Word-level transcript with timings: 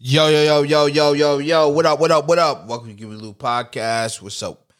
Yo, 0.00 0.28
yo, 0.28 0.44
yo, 0.44 0.62
yo, 0.62 0.86
yo, 0.86 1.12
yo, 1.12 1.38
yo. 1.38 1.68
What 1.70 1.84
up, 1.84 1.98
what 1.98 2.12
up, 2.12 2.28
what 2.28 2.38
up? 2.38 2.68
Welcome 2.68 2.90
to 2.90 2.94
Give 2.94 3.08
Me 3.08 3.16
a 3.16 3.18
Little 3.18 3.34
Podcast. 3.34 4.22
What's 4.22 4.40
up? 4.44 4.72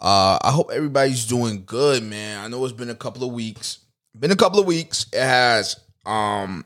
Uh, 0.00 0.38
I 0.40 0.50
hope 0.50 0.70
everybody's 0.72 1.26
doing 1.26 1.64
good, 1.66 2.02
man. 2.02 2.42
I 2.42 2.48
know 2.48 2.64
it's 2.64 2.72
been 2.72 2.88
a 2.88 2.94
couple 2.94 3.22
of 3.22 3.34
weeks. 3.34 3.80
Been 4.18 4.30
a 4.30 4.36
couple 4.36 4.58
of 4.58 4.64
weeks. 4.64 5.04
It 5.12 5.20
has, 5.20 5.78
um, 6.06 6.64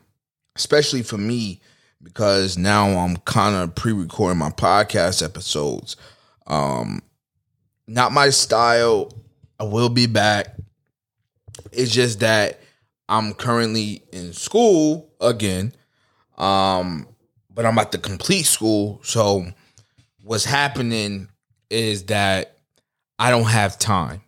especially 0.55 1.03
for 1.03 1.17
me, 1.17 1.59
because 2.01 2.57
now 2.57 2.87
I'm 2.97 3.17
kind 3.17 3.57
of 3.57 3.75
pre-recording 3.75 4.37
my 4.39 4.51
podcast 4.51 5.21
episodes. 5.21 5.97
Um, 6.47 7.01
not 7.89 8.13
my 8.13 8.29
style. 8.29 9.11
I 9.59 9.65
will 9.65 9.89
be 9.89 10.05
back. 10.05 10.55
It's 11.73 11.91
just 11.91 12.21
that 12.21 12.61
I'm 13.09 13.33
currently 13.33 14.01
in 14.13 14.31
school 14.31 15.13
again. 15.19 15.73
Um, 16.37 17.05
but 17.53 17.65
I'm 17.65 17.77
about 17.77 17.91
to 17.93 17.97
complete 17.97 18.45
school. 18.45 19.01
So 19.03 19.45
what's 20.23 20.45
happening 20.45 21.29
is 21.69 22.05
that 22.05 22.57
I 23.19 23.29
don't 23.29 23.49
have 23.49 23.77
time, 23.79 24.21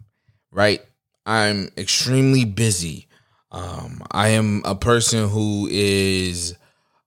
right? 0.51 0.81
I'm 1.25 1.69
extremely 1.77 2.45
busy. 2.45 3.07
Um, 3.51 4.01
I 4.11 4.29
am 4.29 4.61
a 4.65 4.75
person 4.75 5.29
who 5.29 5.67
is, 5.71 6.55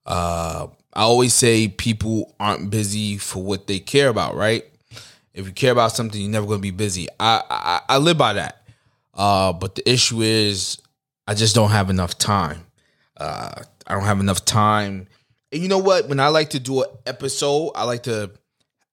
uh, 0.05 0.67
I 0.93 1.01
always 1.01 1.33
say 1.33 1.67
people 1.67 2.35
aren't 2.39 2.69
busy 2.69 3.17
for 3.17 3.43
what 3.43 3.67
they 3.67 3.79
care 3.79 4.09
about, 4.09 4.35
right? 4.35 4.63
If 5.33 5.45
you 5.45 5.51
care 5.51 5.71
about 5.71 5.91
something, 5.91 6.19
you're 6.19 6.31
never 6.31 6.47
going 6.47 6.59
to 6.59 6.61
be 6.63 6.71
busy. 6.71 7.07
I, 7.19 7.43
I, 7.49 7.81
I 7.89 7.97
live 7.99 8.17
by 8.17 8.33
that. 8.33 8.63
Uh, 9.13 9.53
but 9.53 9.75
the 9.75 9.87
issue 9.89 10.21
is, 10.21 10.77
I 11.27 11.33
just 11.33 11.53
don't 11.53 11.71
have 11.71 11.89
enough 11.89 12.17
time. 12.17 12.65
Uh, 13.17 13.61
I 13.85 13.93
don't 13.93 14.05
have 14.05 14.19
enough 14.19 14.45
time 14.45 15.07
and 15.51 15.61
you 15.61 15.67
know 15.67 15.77
what? 15.77 16.07
When 16.07 16.19
I 16.19 16.27
like 16.27 16.51
to 16.51 16.59
do 16.59 16.83
an 16.83 16.89
episode, 17.05 17.71
I 17.75 17.83
like 17.83 18.03
to 18.03 18.31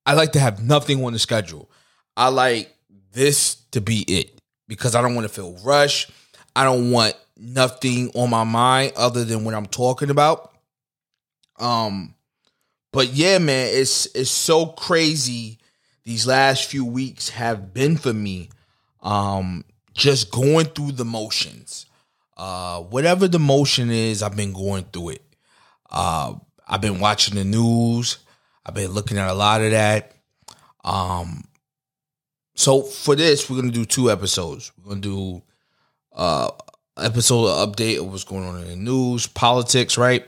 I 0.06 0.14
like 0.14 0.32
to 0.32 0.40
have 0.40 0.62
nothing 0.62 1.04
on 1.04 1.12
the 1.12 1.18
schedule. 1.18 1.70
I 2.16 2.28
like 2.28 2.74
this 3.12 3.56
to 3.72 3.80
be 3.80 4.04
it 4.06 4.40
because 4.68 4.94
I 4.94 5.02
don't 5.02 5.14
want 5.14 5.26
to 5.26 5.32
feel 5.32 5.56
rushed. 5.64 6.10
I 6.54 6.64
don't 6.64 6.90
want 6.90 7.14
nothing 7.36 8.10
on 8.14 8.30
my 8.30 8.44
mind 8.44 8.92
other 8.96 9.24
than 9.24 9.44
what 9.44 9.54
I'm 9.54 9.66
talking 9.66 10.10
about. 10.10 10.52
Um 11.58 12.14
but 12.92 13.08
yeah, 13.08 13.38
man, 13.38 13.70
it's 13.72 14.06
it's 14.14 14.30
so 14.30 14.66
crazy 14.66 15.58
these 16.04 16.26
last 16.26 16.66
few 16.66 16.84
weeks 16.84 17.30
have 17.30 17.74
been 17.74 17.96
for 17.96 18.12
me. 18.12 18.50
Um 19.02 19.64
just 19.92 20.30
going 20.30 20.66
through 20.66 20.92
the 20.92 21.04
motions. 21.04 21.86
Uh 22.36 22.80
whatever 22.82 23.26
the 23.26 23.40
motion 23.40 23.90
is, 23.90 24.22
I've 24.22 24.36
been 24.36 24.52
going 24.52 24.84
through 24.84 25.10
it. 25.10 25.22
Uh, 25.94 26.34
I've 26.66 26.80
been 26.80 27.00
watching 27.00 27.34
the 27.34 27.44
news. 27.44 28.18
I've 28.64 28.74
been 28.74 28.92
looking 28.92 29.18
at 29.18 29.28
a 29.28 29.34
lot 29.34 29.60
of 29.60 29.70
that. 29.72 30.12
Um, 30.84 31.44
so 32.54 32.82
for 32.82 33.16
this, 33.16 33.48
we're 33.48 33.56
gonna 33.56 33.72
do 33.72 33.84
two 33.84 34.10
episodes. 34.10 34.72
We're 34.78 34.90
gonna 34.90 35.00
do 35.00 35.42
uh 36.12 36.50
episode 36.96 37.46
of 37.46 37.72
update 37.72 37.98
of 37.98 38.10
what's 38.10 38.24
going 38.24 38.44
on 38.44 38.60
in 38.62 38.68
the 38.68 38.76
news, 38.76 39.26
politics, 39.26 39.98
right? 39.98 40.26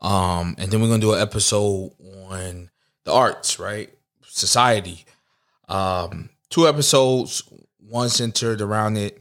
Um, 0.00 0.54
and 0.58 0.70
then 0.70 0.80
we're 0.80 0.88
gonna 0.88 1.00
do 1.00 1.12
an 1.12 1.20
episode 1.20 1.92
on 2.30 2.70
the 3.04 3.12
arts, 3.12 3.58
right? 3.58 3.90
Society. 4.26 5.04
Um, 5.68 6.30
two 6.48 6.66
episodes, 6.66 7.42
one 7.78 8.08
centered 8.08 8.60
around 8.60 8.96
it. 8.96 9.20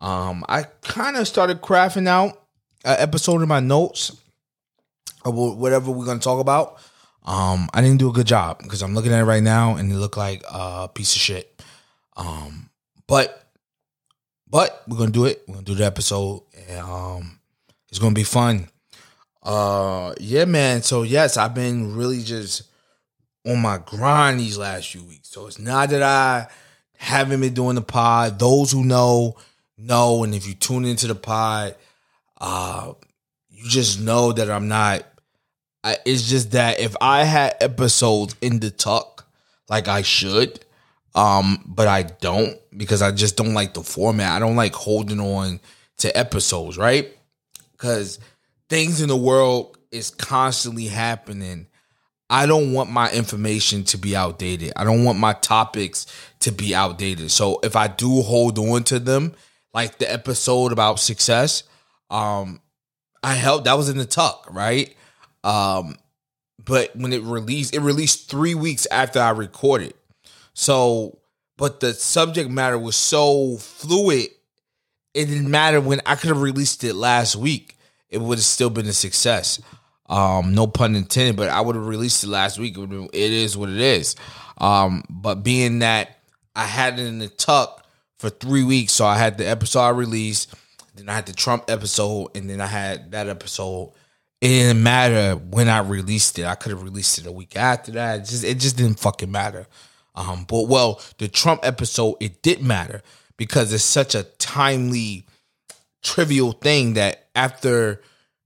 Um, 0.00 0.44
I 0.48 0.64
kind 0.82 1.16
of 1.16 1.26
started 1.26 1.60
crafting 1.60 2.08
out 2.08 2.42
an 2.84 2.96
episode 2.98 3.42
in 3.42 3.48
my 3.48 3.60
notes 3.60 4.16
whatever 5.24 5.90
we're 5.90 6.06
gonna 6.06 6.20
talk 6.20 6.40
about. 6.40 6.78
Um, 7.24 7.68
I 7.74 7.82
didn't 7.82 7.98
do 7.98 8.08
a 8.08 8.12
good 8.12 8.26
job 8.26 8.58
because 8.62 8.82
I'm 8.82 8.94
looking 8.94 9.12
at 9.12 9.20
it 9.20 9.24
right 9.24 9.42
now 9.42 9.76
and 9.76 9.92
it 9.92 9.96
looked 9.96 10.16
like 10.16 10.42
a 10.50 10.88
piece 10.88 11.14
of 11.14 11.20
shit. 11.20 11.62
Um, 12.16 12.70
but 13.06 13.52
but 14.48 14.82
we're 14.88 14.98
gonna 14.98 15.10
do 15.10 15.26
it. 15.26 15.42
We're 15.46 15.54
gonna 15.54 15.66
do 15.66 15.74
the 15.74 15.84
episode, 15.84 16.42
and 16.68 16.80
um, 16.80 17.40
it's 17.88 17.98
gonna 17.98 18.14
be 18.14 18.24
fun. 18.24 18.68
Uh, 19.42 20.14
yeah, 20.20 20.44
man. 20.44 20.82
So 20.82 21.02
yes, 21.02 21.36
I've 21.36 21.54
been 21.54 21.96
really 21.96 22.22
just 22.22 22.62
on 23.46 23.60
my 23.60 23.78
grind 23.78 24.40
these 24.40 24.58
last 24.58 24.90
few 24.90 25.04
weeks. 25.04 25.28
So 25.28 25.46
it's 25.46 25.58
not 25.58 25.90
that 25.90 26.02
I 26.02 26.48
haven't 26.96 27.40
been 27.40 27.54
doing 27.54 27.76
the 27.76 27.82
pod. 27.82 28.38
Those 28.38 28.72
who 28.72 28.84
know 28.84 29.36
know, 29.76 30.24
and 30.24 30.34
if 30.34 30.46
you 30.46 30.54
tune 30.54 30.84
into 30.84 31.06
the 31.06 31.14
pod, 31.14 31.76
uh, 32.40 32.94
you 33.58 33.68
just 33.68 34.00
know 34.00 34.32
that 34.32 34.50
I'm 34.50 34.68
not 34.68 35.04
I, 35.84 35.96
it's 36.04 36.28
just 36.28 36.52
that 36.52 36.80
if 36.80 36.96
I 37.00 37.24
had 37.24 37.56
episodes 37.60 38.34
in 38.40 38.60
the 38.60 38.70
tuck 38.70 39.26
like 39.68 39.86
I 39.86 40.02
should, 40.02 40.60
um, 41.14 41.62
but 41.66 41.86
I 41.86 42.02
don't 42.02 42.58
because 42.76 43.02
I 43.02 43.12
just 43.12 43.36
don't 43.36 43.54
like 43.54 43.74
the 43.74 43.82
format. 43.82 44.32
I 44.32 44.38
don't 44.38 44.56
like 44.56 44.74
holding 44.74 45.20
on 45.20 45.60
to 45.98 46.16
episodes, 46.16 46.76
right? 46.78 47.16
Because 47.72 48.18
things 48.68 49.00
in 49.00 49.08
the 49.08 49.16
world 49.16 49.78
is 49.90 50.10
constantly 50.10 50.86
happening. 50.86 51.66
I 52.30 52.46
don't 52.46 52.72
want 52.72 52.90
my 52.90 53.10
information 53.10 53.84
to 53.84 53.98
be 53.98 54.14
outdated. 54.14 54.72
I 54.76 54.84
don't 54.84 55.04
want 55.04 55.18
my 55.18 55.32
topics 55.32 56.06
to 56.40 56.50
be 56.50 56.74
outdated. 56.74 57.30
So 57.30 57.60
if 57.62 57.74
I 57.76 57.88
do 57.88 58.20
hold 58.20 58.58
on 58.58 58.84
to 58.84 58.98
them, 58.98 59.34
like 59.72 59.98
the 59.98 60.12
episode 60.12 60.72
about 60.72 61.00
success, 61.00 61.62
um, 62.10 62.60
I 63.22 63.34
helped. 63.34 63.64
That 63.64 63.76
was 63.76 63.88
in 63.88 63.98
the 63.98 64.04
tuck, 64.04 64.46
right? 64.50 64.94
Um, 65.44 65.96
but 66.64 66.94
when 66.96 67.12
it 67.12 67.22
released, 67.22 67.74
it 67.74 67.80
released 67.80 68.30
three 68.30 68.54
weeks 68.54 68.86
after 68.90 69.20
I 69.20 69.30
recorded. 69.30 69.94
So, 70.54 71.18
but 71.56 71.80
the 71.80 71.94
subject 71.94 72.50
matter 72.50 72.78
was 72.78 72.96
so 72.96 73.56
fluid, 73.58 74.28
it 75.14 75.24
didn't 75.26 75.50
matter 75.50 75.80
when 75.80 76.00
I 76.04 76.14
could 76.14 76.28
have 76.28 76.42
released 76.42 76.84
it 76.84 76.94
last 76.94 77.36
week. 77.36 77.76
It 78.08 78.20
would 78.20 78.38
have 78.38 78.44
still 78.44 78.70
been 78.70 78.86
a 78.86 78.92
success. 78.92 79.60
Um, 80.08 80.54
no 80.54 80.66
pun 80.66 80.96
intended, 80.96 81.36
but 81.36 81.48
I 81.48 81.60
would 81.60 81.76
have 81.76 81.86
released 81.86 82.24
it 82.24 82.28
last 82.28 82.58
week. 82.58 82.76
It 82.78 83.12
is 83.12 83.56
what 83.56 83.68
it 83.68 83.80
is. 83.80 84.16
Um, 84.58 85.04
but 85.08 85.36
being 85.36 85.80
that 85.80 86.18
I 86.56 86.64
had 86.64 86.98
it 86.98 87.06
in 87.06 87.18
the 87.18 87.28
tuck 87.28 87.86
for 88.18 88.30
three 88.30 88.64
weeks, 88.64 88.92
so 88.92 89.06
I 89.06 89.16
had 89.18 89.38
the 89.38 89.46
episode 89.46 89.80
I 89.80 89.90
released, 89.90 90.54
then 90.98 91.08
I 91.08 91.14
had 91.14 91.26
the 91.26 91.32
Trump 91.32 91.64
episode, 91.68 92.36
and 92.36 92.50
then 92.50 92.60
I 92.60 92.66
had 92.66 93.12
that 93.12 93.28
episode 93.28 93.92
it 94.40 94.48
didn't 94.48 94.82
matter 94.82 95.34
when 95.34 95.68
I 95.68 95.80
released 95.80 96.38
it. 96.38 96.44
I 96.44 96.54
could 96.54 96.70
have 96.70 96.82
released 96.82 97.18
it 97.18 97.26
a 97.26 97.32
week 97.32 97.56
after 97.56 97.92
that. 97.92 98.20
It 98.20 98.24
just 98.24 98.44
it 98.44 98.58
just 98.58 98.76
didn't 98.76 99.00
fucking 99.00 99.30
matter. 99.30 99.66
Um, 100.14 100.44
but 100.44 100.68
well, 100.68 101.00
the 101.18 101.28
Trump 101.28 101.60
episode 101.64 102.16
it 102.20 102.42
did 102.42 102.62
matter 102.62 103.02
because 103.36 103.72
it's 103.72 103.84
such 103.84 104.14
a 104.14 104.22
timely, 104.22 105.26
trivial 106.02 106.52
thing 106.52 106.94
that 106.94 107.28
after 107.34 108.00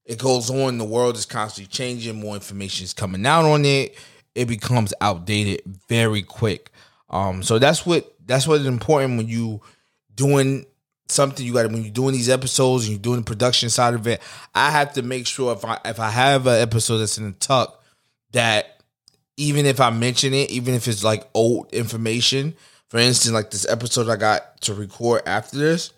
it 0.07 0.19
goes 0.19 0.51
on, 0.51 0.79
the 0.79 0.85
world 0.85 1.17
is 1.17 1.27
constantly 1.27 1.71
changing. 1.71 2.21
More 2.21 2.35
information 2.35 2.85
is 2.85 2.95
coming 2.95 3.27
out 3.27 3.45
on 3.45 3.65
it. 3.65 3.99
It 4.35 4.47
becomes 4.47 4.95
outdated 5.03 5.61
very 5.89 6.23
quick. 6.23 6.71
Um, 7.11 7.43
so 7.43 7.59
that's 7.59 7.85
what 7.85 8.15
that's 8.25 8.49
what 8.49 8.61
is 8.61 8.67
important 8.67 9.19
when 9.19 9.29
you 9.29 9.61
doing 10.15 10.65
something 11.13 11.45
you 11.45 11.53
got 11.53 11.71
when 11.71 11.83
you're 11.83 11.93
doing 11.93 12.13
these 12.13 12.29
episodes 12.29 12.85
and 12.85 12.93
you're 12.93 13.03
doing 13.03 13.21
the 13.21 13.25
production 13.25 13.71
side 13.71 13.95
of 13.95 14.07
it. 14.07 14.21
I 14.55 14.71
have 14.71 14.95
to 14.95 15.03
make 15.03 15.27
sure 15.27 15.53
if 15.53 15.65
I 15.65 15.79
if 15.85 16.01
I 16.01 16.11
have 16.11 16.47
an 16.47 16.61
episode 16.61 16.99
that's 16.99 17.19
in 17.19 17.25
the 17.25 17.33
tuck 17.33 17.83
that 18.33 18.83
even 19.37 19.67
if 19.67 19.81
I 19.81 19.91
mention 19.91 20.35
it, 20.35 20.51
even 20.51 20.75
if 20.75 20.89
it's 20.89 21.05
like 21.05 21.29
old 21.35 21.73
information, 21.73 22.55
for 22.89 22.99
instance, 22.99 23.33
like 23.33 23.51
this 23.51 23.69
episode 23.69 24.09
I 24.09 24.17
got 24.17 24.61
to 24.63 24.75
record 24.75 25.23
after 25.27 25.57
this, 25.57 25.93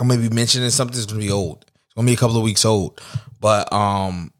I'm 0.00 0.08
gonna 0.08 0.20
be 0.20 0.34
mentioning 0.34 0.70
something 0.70 0.96
that's 0.96 1.06
gonna 1.06 1.20
be 1.20 1.30
old. 1.30 1.64
It's 1.68 1.94
gonna 1.94 2.06
be 2.06 2.14
a 2.14 2.16
couple 2.16 2.36
of 2.36 2.42
weeks 2.42 2.64
old, 2.64 3.00
but 3.40 3.72
um, 3.72 4.32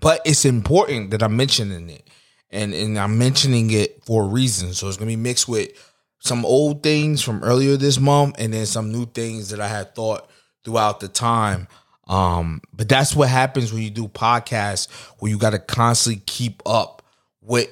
but 0.00 0.20
it's 0.24 0.44
important 0.44 1.10
that 1.10 1.22
I'm 1.22 1.36
mentioning 1.36 1.90
it, 1.90 2.08
and 2.50 2.74
and 2.74 2.98
I'm 2.98 3.18
mentioning 3.18 3.70
it 3.70 4.04
for 4.04 4.24
a 4.24 4.26
reason. 4.26 4.72
So 4.72 4.88
it's 4.88 4.96
gonna 4.96 5.08
be 5.08 5.16
mixed 5.16 5.48
with 5.48 5.70
some 6.18 6.44
old 6.44 6.82
things 6.82 7.22
from 7.22 7.42
earlier 7.42 7.76
this 7.76 8.00
month 8.00 8.36
and 8.38 8.52
then 8.52 8.66
some 8.66 8.92
new 8.92 9.06
things 9.06 9.50
that 9.50 9.60
I 9.60 9.68
had 9.68 9.94
thought 9.94 10.28
throughout 10.64 11.00
the 11.00 11.08
time. 11.08 11.68
Um, 12.08 12.60
but 12.72 12.88
that's 12.88 13.14
what 13.14 13.28
happens 13.28 13.72
when 13.72 13.82
you 13.82 13.90
do 13.90 14.08
podcasts 14.08 14.90
where 15.18 15.30
you 15.30 15.38
got 15.38 15.50
to 15.50 15.58
constantly 15.58 16.22
keep 16.26 16.62
up 16.66 17.02
with 17.40 17.68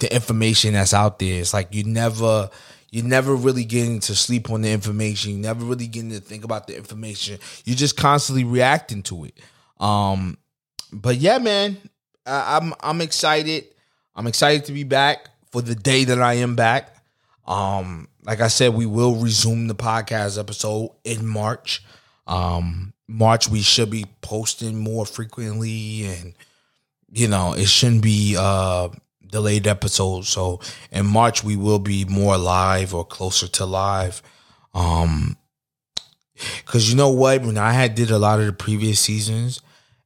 the 0.00 0.12
information 0.12 0.74
that's 0.74 0.94
out 0.94 1.18
there. 1.18 1.40
It's 1.40 1.54
like 1.54 1.74
you 1.74 1.84
never 1.84 2.50
you're 2.90 3.04
never 3.04 3.34
really 3.34 3.64
getting 3.64 4.00
to 4.00 4.14
sleep 4.14 4.50
on 4.50 4.62
the 4.62 4.70
information. 4.70 5.32
You 5.32 5.38
never 5.38 5.64
really 5.64 5.86
getting 5.86 6.10
to 6.10 6.20
think 6.20 6.44
about 6.44 6.66
the 6.66 6.76
information. 6.76 7.38
You're 7.64 7.76
just 7.76 7.96
constantly 7.96 8.44
reacting 8.44 9.02
to 9.04 9.24
it. 9.24 9.38
Um, 9.78 10.38
but 10.92 11.16
yeah, 11.16 11.38
man, 11.38 11.76
I, 12.24 12.56
I'm 12.56 12.74
I'm 12.80 13.00
excited. 13.00 13.66
I'm 14.14 14.26
excited 14.26 14.64
to 14.66 14.72
be 14.72 14.84
back 14.84 15.28
for 15.52 15.62
the 15.62 15.74
day 15.74 16.04
that 16.04 16.20
I 16.20 16.34
am 16.34 16.56
back. 16.56 16.95
Um, 17.46 18.08
like 18.24 18.40
I 18.40 18.48
said, 18.48 18.74
we 18.74 18.86
will 18.86 19.16
resume 19.16 19.68
the 19.68 19.74
podcast 19.74 20.38
episode 20.38 20.90
in 21.04 21.26
March. 21.26 21.84
Um, 22.26 22.92
March 23.08 23.48
we 23.48 23.62
should 23.62 23.90
be 23.90 24.06
posting 24.20 24.78
more 24.78 25.06
frequently 25.06 26.06
and 26.06 26.34
you 27.12 27.28
know, 27.28 27.52
it 27.52 27.68
shouldn't 27.68 28.02
be 28.02 28.36
uh 28.38 28.88
delayed 29.24 29.66
episodes. 29.66 30.28
So 30.28 30.60
in 30.90 31.06
March 31.06 31.44
we 31.44 31.56
will 31.56 31.78
be 31.78 32.04
more 32.04 32.36
live 32.36 32.94
or 32.94 33.04
closer 33.04 33.46
to 33.46 33.64
live. 33.64 34.22
Um 34.74 35.36
cuz 36.64 36.90
you 36.90 36.96
know 36.96 37.10
what, 37.10 37.42
when 37.42 37.58
I 37.58 37.72
had 37.72 37.94
did 37.94 38.10
a 38.10 38.18
lot 38.18 38.40
of 38.40 38.46
the 38.46 38.52
previous 38.52 38.98
seasons, 39.00 39.60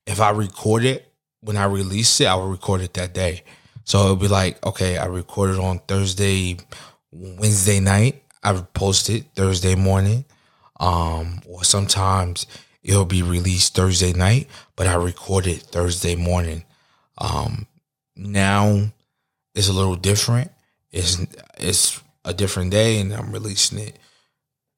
if 0.07 0.21
I 0.21 0.31
record 0.31 0.85
it 0.85 1.11
when 1.41 1.57
I 1.57 1.65
release 1.65 2.21
it, 2.21 2.27
I 2.27 2.35
will 2.35 2.49
record 2.49 2.83
it 2.83 2.95
that 2.95 3.15
day. 3.15 3.45
So 3.85 4.05
it'll 4.05 4.17
be 4.17 4.29
like, 4.29 4.65
okay, 4.65 4.99
I 4.99 5.07
recorded 5.07 5.59
on 5.59 5.81
Thursday, 5.89 6.59
Wednesday 7.13 7.81
night. 7.81 8.23
I 8.43 8.53
post 8.75 9.11
it 9.11 9.27
Thursday 9.35 9.75
morning. 9.75 10.25
Um, 10.79 11.43
or 11.47 11.63
sometimes 11.63 12.47
it'll 12.83 13.05
be 13.05 13.23
released 13.23 13.75
Thursday 13.75 14.13
night, 14.13 14.49
but 14.77 14.87
I 14.87 14.95
record 14.95 15.47
it 15.47 15.63
Thursday 15.63 16.17
morning. 16.17 16.65
Um, 17.19 17.67
now 18.17 18.91
it's 19.55 19.69
a 19.69 19.73
little 19.73 19.97
different. 19.97 20.51
It's 20.91 21.19
it's 21.59 22.03
a 22.25 22.33
different 22.33 22.71
day, 22.71 22.99
and 22.99 23.13
I'm 23.13 23.31
releasing 23.31 23.79
it. 23.79 23.99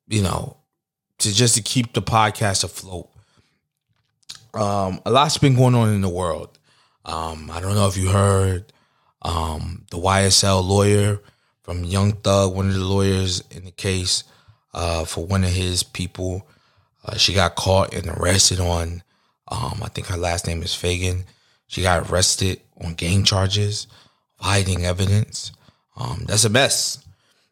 You 0.08 0.23
know, 0.23 0.56
to 1.19 1.32
just 1.32 1.55
to 1.55 1.62
keep 1.62 1.93
the 1.93 2.02
podcast 2.02 2.64
afloat. 2.64 3.08
Um, 4.55 5.00
a 5.06 5.11
lot's 5.11 5.38
been 5.38 5.55
going 5.55 5.75
on 5.75 5.94
in 5.94 6.02
the 6.02 6.08
world. 6.08 6.58
Um, 7.05 7.50
I 7.50 7.61
don't 7.61 7.75
know 7.75 7.87
if 7.87 7.96
you 7.96 8.08
heard 8.08 8.73
um, 9.23 9.87
the 9.90 9.96
YSL 9.99 10.67
lawyer 10.67 11.20
from 11.62 11.84
Young 11.84 12.12
Thug, 12.12 12.54
one 12.54 12.68
of 12.68 12.74
the 12.74 12.80
lawyers 12.80 13.42
in 13.50 13.64
the 13.64 13.70
case 13.70 14.24
uh, 14.74 15.04
for 15.04 15.24
one 15.24 15.44
of 15.44 15.50
his 15.50 15.82
people. 15.82 16.48
Uh, 17.04 17.16
she 17.16 17.34
got 17.34 17.56
caught 17.56 17.94
and 17.94 18.06
arrested 18.08 18.60
on, 18.60 19.02
um, 19.48 19.80
I 19.82 19.88
think 19.88 20.06
her 20.08 20.16
last 20.16 20.46
name 20.46 20.62
is 20.62 20.74
Fagan. 20.74 21.24
She 21.66 21.82
got 21.82 22.10
arrested 22.10 22.60
on 22.80 22.94
gang 22.94 23.24
charges, 23.24 23.86
hiding 24.36 24.84
evidence. 24.84 25.52
Um, 25.96 26.24
that's 26.26 26.44
a 26.44 26.50
mess. 26.50 27.04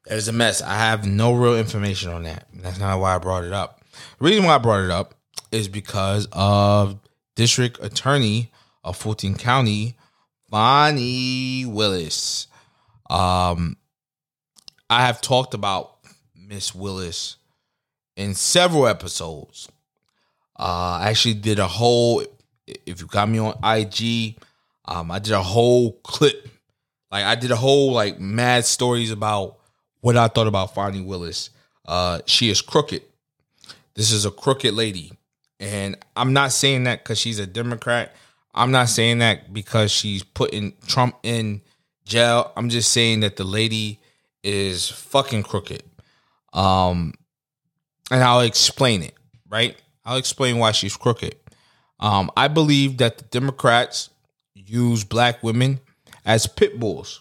There's 0.06 0.28
a 0.28 0.32
mess. 0.32 0.62
I 0.62 0.74
have 0.74 1.06
no 1.06 1.32
real 1.32 1.56
information 1.56 2.10
on 2.10 2.24
that. 2.24 2.46
That's 2.54 2.78
not 2.78 3.00
why 3.00 3.14
I 3.14 3.18
brought 3.18 3.44
it 3.44 3.52
up. 3.52 3.80
The 4.18 4.24
reason 4.24 4.44
why 4.44 4.54
I 4.54 4.58
brought 4.58 4.84
it 4.84 4.90
up 4.90 5.14
is 5.52 5.68
because 5.68 6.26
of 6.32 6.98
District 7.36 7.78
Attorney 7.82 8.50
of 8.82 8.96
Fulton 8.96 9.34
County, 9.34 9.96
Bonnie 10.48 11.64
Willis. 11.66 12.46
Um, 13.08 13.76
I 14.90 15.06
have 15.06 15.20
talked 15.20 15.54
about 15.54 15.98
Miss 16.34 16.75
Willis 16.75 17.37
in 18.16 18.34
several 18.34 18.88
episodes. 18.88 19.69
Uh, 20.58 20.98
I 21.00 21.10
actually 21.10 21.34
did 21.34 21.60
a 21.60 21.69
whole. 21.69 22.25
If 22.66 23.00
you 23.00 23.06
got 23.06 23.28
me 23.28 23.38
on 23.38 23.56
IG, 23.62 24.34
um, 24.87 25.12
I 25.12 25.20
did 25.20 25.32
a 25.32 25.42
whole 25.42 25.92
clip. 26.02 26.48
Like 27.12 27.25
I 27.25 27.37
did 27.37 27.52
a 27.52 27.56
whole 27.56 27.92
like 27.92 28.19
mad 28.19 28.64
stories 28.64 29.12
about 29.12 29.58
what 30.00 30.16
I 30.16 30.26
thought 30.26 30.48
about 30.48 30.75
Fani 30.75 31.02
Willis. 31.02 31.50
Uh, 31.86 32.20
she 32.26 32.50
is 32.50 32.60
crooked. 32.60 33.02
This 33.94 34.10
is 34.10 34.25
a 34.25 34.31
crooked 34.32 34.75
lady, 34.75 35.12
and 35.60 35.96
I'm 36.16 36.32
not 36.32 36.50
saying 36.50 36.84
that 36.84 37.04
because 37.04 37.19
she's 37.19 37.38
a 37.38 37.46
Democrat. 37.46 38.12
I'm 38.52 38.72
not 38.72 38.88
saying 38.88 39.19
that 39.19 39.52
because 39.52 39.93
she's 39.93 40.25
putting 40.25 40.72
Trump 40.88 41.16
in 41.22 41.60
jail. 42.04 42.52
I'm 42.56 42.69
just 42.70 42.93
saying 42.93 43.20
that 43.20 43.36
the 43.36 43.44
lady 43.44 44.00
is 44.42 44.88
fucking 44.88 45.42
crooked. 45.42 45.82
Um, 46.52 47.14
and 48.10 48.22
I'll 48.22 48.40
explain 48.40 49.02
it, 49.02 49.14
right? 49.48 49.76
I'll 50.04 50.16
explain 50.16 50.58
why 50.58 50.72
she's 50.72 50.96
crooked. 50.96 51.37
Um, 52.00 52.31
I 52.37 52.48
believe 52.48 52.98
that 52.98 53.19
the 53.19 53.25
Democrats 53.25 54.10
use 54.54 55.04
black 55.04 55.42
women 55.42 55.81
as 56.25 56.46
pit 56.46 56.81
bulls. 56.81 57.20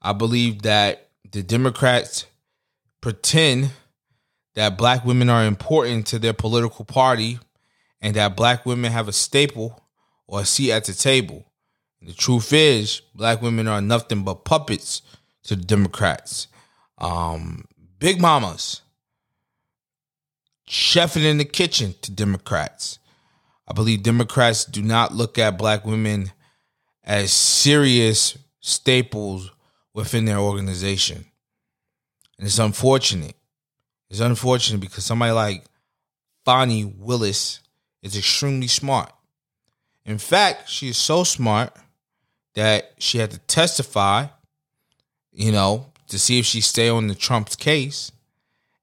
I 0.00 0.12
believe 0.12 0.62
that 0.62 1.08
the 1.30 1.42
Democrats 1.42 2.26
pretend 3.00 3.70
that 4.54 4.78
black 4.78 5.04
women 5.04 5.28
are 5.28 5.44
important 5.44 6.06
to 6.08 6.18
their 6.18 6.32
political 6.32 6.84
party 6.84 7.38
and 8.00 8.16
that 8.16 8.36
black 8.36 8.64
women 8.64 8.92
have 8.92 9.08
a 9.08 9.12
staple 9.12 9.82
or 10.26 10.40
a 10.40 10.44
seat 10.44 10.72
at 10.72 10.84
the 10.84 10.94
table. 10.94 11.44
The 12.00 12.12
truth 12.12 12.52
is, 12.52 13.00
black 13.14 13.40
women 13.40 13.66
are 13.66 13.80
nothing 13.80 14.24
but 14.24 14.44
puppets 14.44 15.02
to 15.44 15.56
the 15.56 15.64
Democrats. 15.64 16.48
Um, 17.04 17.66
big 17.98 18.18
mamas, 18.18 18.80
chefing 20.66 21.24
in 21.24 21.36
the 21.36 21.44
kitchen 21.44 21.94
to 22.00 22.10
Democrats. 22.10 22.98
I 23.68 23.74
believe 23.74 24.02
Democrats 24.02 24.64
do 24.64 24.80
not 24.80 25.12
look 25.14 25.38
at 25.38 25.58
black 25.58 25.84
women 25.84 26.32
as 27.02 27.30
serious 27.30 28.38
staples 28.60 29.50
within 29.92 30.24
their 30.24 30.38
organization. 30.38 31.26
And 32.38 32.46
it's 32.46 32.58
unfortunate. 32.58 33.36
It's 34.08 34.20
unfortunate 34.20 34.80
because 34.80 35.04
somebody 35.04 35.32
like 35.32 35.64
Fani 36.46 36.86
Willis 36.86 37.60
is 38.02 38.16
extremely 38.16 38.68
smart. 38.68 39.12
In 40.06 40.16
fact, 40.16 40.70
she 40.70 40.88
is 40.88 40.96
so 40.96 41.22
smart 41.22 41.76
that 42.54 42.92
she 42.96 43.18
had 43.18 43.30
to 43.32 43.38
testify, 43.40 44.28
you 45.32 45.52
know, 45.52 45.90
to 46.08 46.18
see 46.18 46.38
if 46.38 46.46
she 46.46 46.60
stay 46.60 46.88
on 46.88 47.08
the 47.08 47.14
Trump's 47.14 47.56
case. 47.56 48.12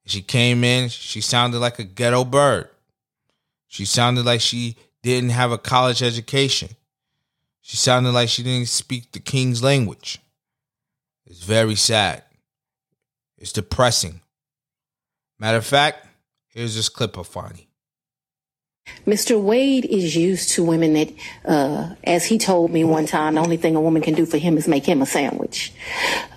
She 0.06 0.22
came 0.22 0.64
in, 0.64 0.88
she 0.88 1.20
sounded 1.20 1.58
like 1.58 1.78
a 1.78 1.84
ghetto 1.84 2.24
bird. 2.24 2.68
She 3.68 3.84
sounded 3.84 4.24
like 4.24 4.40
she 4.40 4.76
didn't 5.02 5.30
have 5.30 5.52
a 5.52 5.58
college 5.58 6.02
education. 6.02 6.70
She 7.60 7.76
sounded 7.76 8.12
like 8.12 8.28
she 8.28 8.42
didn't 8.42 8.68
speak 8.68 9.12
the 9.12 9.20
king's 9.20 9.62
language. 9.62 10.18
It's 11.26 11.44
very 11.44 11.76
sad. 11.76 12.24
It's 13.38 13.52
depressing. 13.52 14.20
Matter 15.38 15.58
of 15.58 15.66
fact, 15.66 16.06
here's 16.48 16.74
this 16.74 16.88
clip 16.88 17.16
of 17.16 17.26
Fani. 17.26 17.68
Mr. 19.06 19.40
Wade 19.40 19.84
is 19.86 20.14
used 20.14 20.50
to 20.50 20.62
women 20.62 20.92
that, 20.94 21.08
uh, 21.44 21.94
as 22.04 22.24
he 22.24 22.38
told 22.38 22.70
me 22.70 22.84
one 22.84 23.04
time, 23.04 23.34
the 23.34 23.40
only 23.40 23.56
thing 23.56 23.74
a 23.74 23.80
woman 23.80 24.00
can 24.00 24.14
do 24.14 24.24
for 24.24 24.38
him 24.38 24.56
is 24.56 24.68
make 24.68 24.86
him 24.86 25.02
a 25.02 25.06
sandwich. 25.06 25.72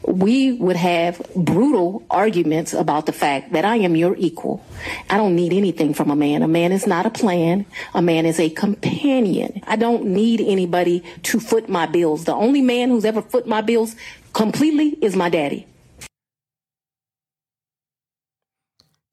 We 0.04 0.54
would 0.54 0.76
have 0.76 1.22
brutal 1.36 2.04
arguments 2.10 2.74
about 2.74 3.06
the 3.06 3.12
fact 3.12 3.54
that 3.54 3.66
I 3.66 3.78
am 3.78 3.96
your 3.96 4.16
equal. 4.18 4.66
I 5.12 5.18
don't 5.18 5.36
need 5.36 5.54
anything 5.54 5.94
from 5.94 6.10
a 6.10 6.16
man. 6.16 6.42
A 6.42 6.48
man 6.48 6.72
is 6.72 6.88
not 6.88 7.06
a 7.06 7.12
plan. 7.12 7.68
A 7.94 8.02
man 8.02 8.26
is 8.26 8.40
a 8.40 8.50
companion. 8.50 9.62
I 9.68 9.76
don't 9.76 10.06
need 10.06 10.42
anybody 10.42 11.04
to 11.24 11.40
foot 11.40 11.70
my 11.70 11.86
bills. 11.86 12.26
The 12.26 12.34
only 12.34 12.62
man 12.62 12.90
who's 12.90 13.06
ever 13.06 13.22
foot 13.22 13.46
my 13.46 13.62
bills 13.62 13.96
completely 14.34 14.98
is 15.02 15.16
my 15.16 15.30
daddy. 15.30 15.68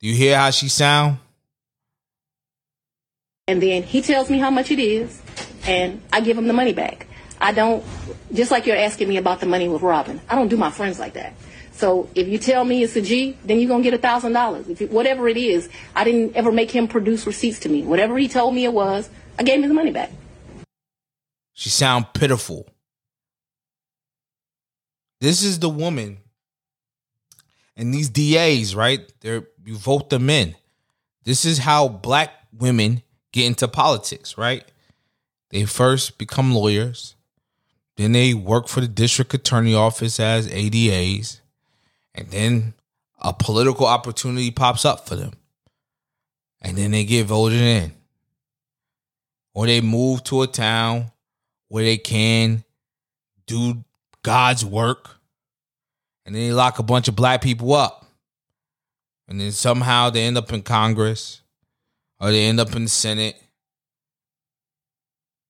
Do 0.01 0.09
you 0.09 0.15
hear 0.15 0.39
how 0.39 0.51
she 0.51 0.69
sound? 0.69 1.19
And 3.53 3.63
then 3.63 3.83
he 3.83 4.01
tells 4.01 4.31
me 4.31 4.39
how 4.39 4.51
much 4.51 4.71
it 4.71 4.79
is, 4.79 5.21
and 5.67 6.01
I 6.11 6.23
give 6.23 6.39
him 6.39 6.47
the 6.47 6.55
money 6.55 6.73
back. 6.73 7.07
I 7.39 7.53
don't, 7.53 7.85
just 8.33 8.51
like 8.51 8.65
you're 8.67 8.79
asking 8.79 9.11
me 9.11 9.19
about 9.19 9.41
the 9.41 9.47
money 9.47 9.69
with 9.69 9.83
Robin, 9.83 10.23
I 10.27 10.37
don't 10.37 10.49
do 10.49 10.57
my 10.57 10.71
friends 10.71 10.99
like 10.99 11.13
that. 11.13 11.35
So 11.73 12.09
if 12.15 12.29
you 12.29 12.39
tell 12.39 12.65
me 12.65 12.83
it's 12.83 12.97
a 12.97 13.03
G, 13.03 13.37
then 13.45 13.59
you're 13.59 13.69
gonna 13.69 13.83
get 13.83 13.93
a 13.93 13.99
thousand 13.99 14.33
dollars. 14.33 14.69
If 14.71 14.91
whatever 14.91 15.29
it 15.29 15.37
is, 15.37 15.69
I 15.95 16.05
didn't 16.05 16.35
ever 16.35 16.51
make 16.51 16.71
him 16.71 16.89
produce 16.89 17.27
receipts 17.27 17.61
to 17.61 17.69
me. 17.69 17.83
Whatever 17.83 18.17
he 18.17 18.27
told 18.27 18.55
me 18.55 18.65
it 18.65 18.73
was, 18.73 19.11
I 19.39 19.43
gave 19.43 19.63
him 19.63 19.69
the 19.69 19.75
money 19.75 19.91
back. 19.91 20.11
She 21.53 21.69
sound 21.69 22.07
pitiful. 22.15 22.67
This 25.21 25.43
is 25.43 25.59
the 25.59 25.69
woman, 25.69 26.19
and 27.77 27.93
these 27.93 28.09
DAs, 28.09 28.75
right? 28.75 29.13
They're 29.21 29.47
you 29.63 29.77
vote 29.77 30.09
them 30.09 30.31
in. 30.31 30.57
This 31.25 31.45
is 31.45 31.59
how 31.59 31.89
black 31.89 32.31
women 32.51 33.03
get 33.33 33.47
into 33.47 33.69
politics, 33.69 34.39
right? 34.39 34.65
They 35.51 35.65
first 35.65 36.19
become 36.19 36.55
lawyers, 36.55 37.15
then 37.97 38.13
they 38.13 38.33
work 38.35 38.69
for 38.69 38.81
the 38.81 38.89
district 38.89 39.35
attorney 39.35 39.75
office 39.75 40.19
as 40.19 40.49
ADAs, 40.49 41.41
and 42.15 42.29
then 42.31 42.75
a 43.21 43.33
political 43.33 43.87
opportunity 43.87 44.51
pops 44.51 44.85
up 44.85 45.07
for 45.07 45.17
them. 45.17 45.33
And 46.61 46.77
then 46.77 46.91
they 46.91 47.05
get 47.05 47.27
voted 47.27 47.61
in. 47.61 47.93
Or 49.55 49.67
they 49.67 49.81
move 49.81 50.25
to 50.25 50.43
a 50.43 50.47
town 50.47 51.11
where 51.69 51.85
they 51.85 51.99
can 51.99 52.65
do 53.47 53.85
God's 54.23 54.65
work. 54.65 55.17
And 56.25 56.35
then 56.35 56.43
they 56.43 56.53
lock 56.53 56.79
a 56.79 56.85
bunch 56.85 57.09
of 57.09 57.17
black 57.17 57.43
people 57.43 57.75
up. 57.75 58.07
And 59.29 59.41
then 59.41 59.53
somehow 59.53 60.11
they 60.11 60.23
end 60.25 60.39
up 60.39 60.53
in 60.53 60.63
Congress 60.63 61.42
or 62.23 62.31
they 62.31 62.45
end 62.45 62.61
up 62.61 62.75
in 62.75 62.85
the 62.85 62.89
Senate, 62.89 63.37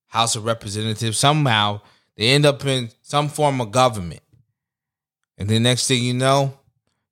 House 0.09 0.35
of 0.35 0.45
Representatives. 0.45 1.19
Somehow 1.19 1.83
they 2.17 2.31
end 2.31 2.45
up 2.45 2.65
in 2.65 2.91
some 3.03 3.29
form 3.29 3.61
of 3.61 3.71
government. 3.71 4.23
And 5.39 5.49
the 5.49 5.61
next 5.61 5.87
thing 5.87 6.03
you 6.03 6.15
know, 6.15 6.59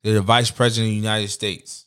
they're 0.02 0.14
the 0.14 0.22
vice 0.22 0.50
president 0.50 0.88
of 0.88 0.90
the 0.92 0.96
United 0.96 1.28
States. 1.28 1.86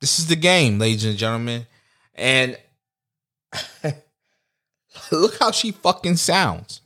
This 0.00 0.20
is 0.20 0.28
the 0.28 0.36
game, 0.36 0.78
ladies 0.78 1.04
and 1.04 1.16
gentlemen. 1.16 1.66
And 2.14 2.56
Look 5.10 5.38
how 5.38 5.50
she 5.50 5.72
fucking 5.72 6.16
sounds. 6.16 6.80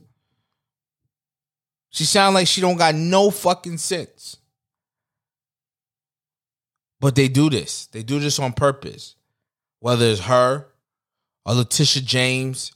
She 1.90 2.04
sounds 2.04 2.34
like 2.34 2.46
she 2.46 2.60
don't 2.60 2.76
got 2.76 2.94
no 2.94 3.30
fucking 3.30 3.78
sense. 3.78 4.38
But 7.02 7.16
they 7.16 7.26
do 7.26 7.50
this. 7.50 7.86
They 7.86 8.04
do 8.04 8.20
this 8.20 8.38
on 8.38 8.52
purpose. 8.52 9.16
Whether 9.80 10.06
it's 10.06 10.20
her 10.20 10.68
or 11.44 11.54
Letitia 11.54 12.02
James, 12.02 12.70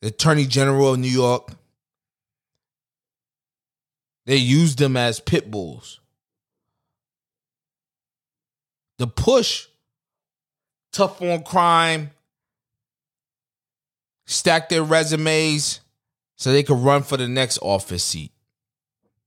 the 0.00 0.08
Attorney 0.08 0.46
General 0.46 0.94
of 0.94 0.98
New 0.98 1.10
York, 1.10 1.50
they 4.24 4.36
use 4.36 4.76
them 4.76 4.96
as 4.96 5.20
pit 5.20 5.50
bulls. 5.50 6.00
The 8.96 9.06
push, 9.06 9.66
tough 10.90 11.20
on 11.20 11.42
crime, 11.42 12.12
stack 14.24 14.70
their 14.70 14.82
resumes 14.82 15.80
so 16.36 16.50
they 16.50 16.62
could 16.62 16.78
run 16.78 17.02
for 17.02 17.18
the 17.18 17.28
next 17.28 17.58
office 17.60 18.04
seat. 18.04 18.32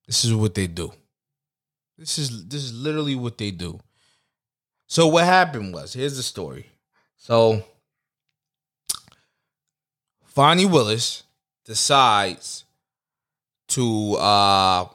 This 0.08 0.26
is 0.26 0.34
what 0.34 0.56
they 0.56 0.66
do. 0.66 0.92
This 2.00 2.18
is 2.18 2.48
this 2.48 2.64
is 2.64 2.74
literally 2.74 3.14
what 3.14 3.38
they 3.38 3.52
do. 3.52 3.80
So 4.92 5.08
what 5.08 5.24
happened 5.24 5.74
was, 5.74 5.94
here's 5.94 6.18
the 6.18 6.22
story. 6.22 6.70
So 7.16 7.64
Fani 10.26 10.66
Willis 10.66 11.24
decides 11.64 12.66
to 13.70 14.16
uh 14.16 14.90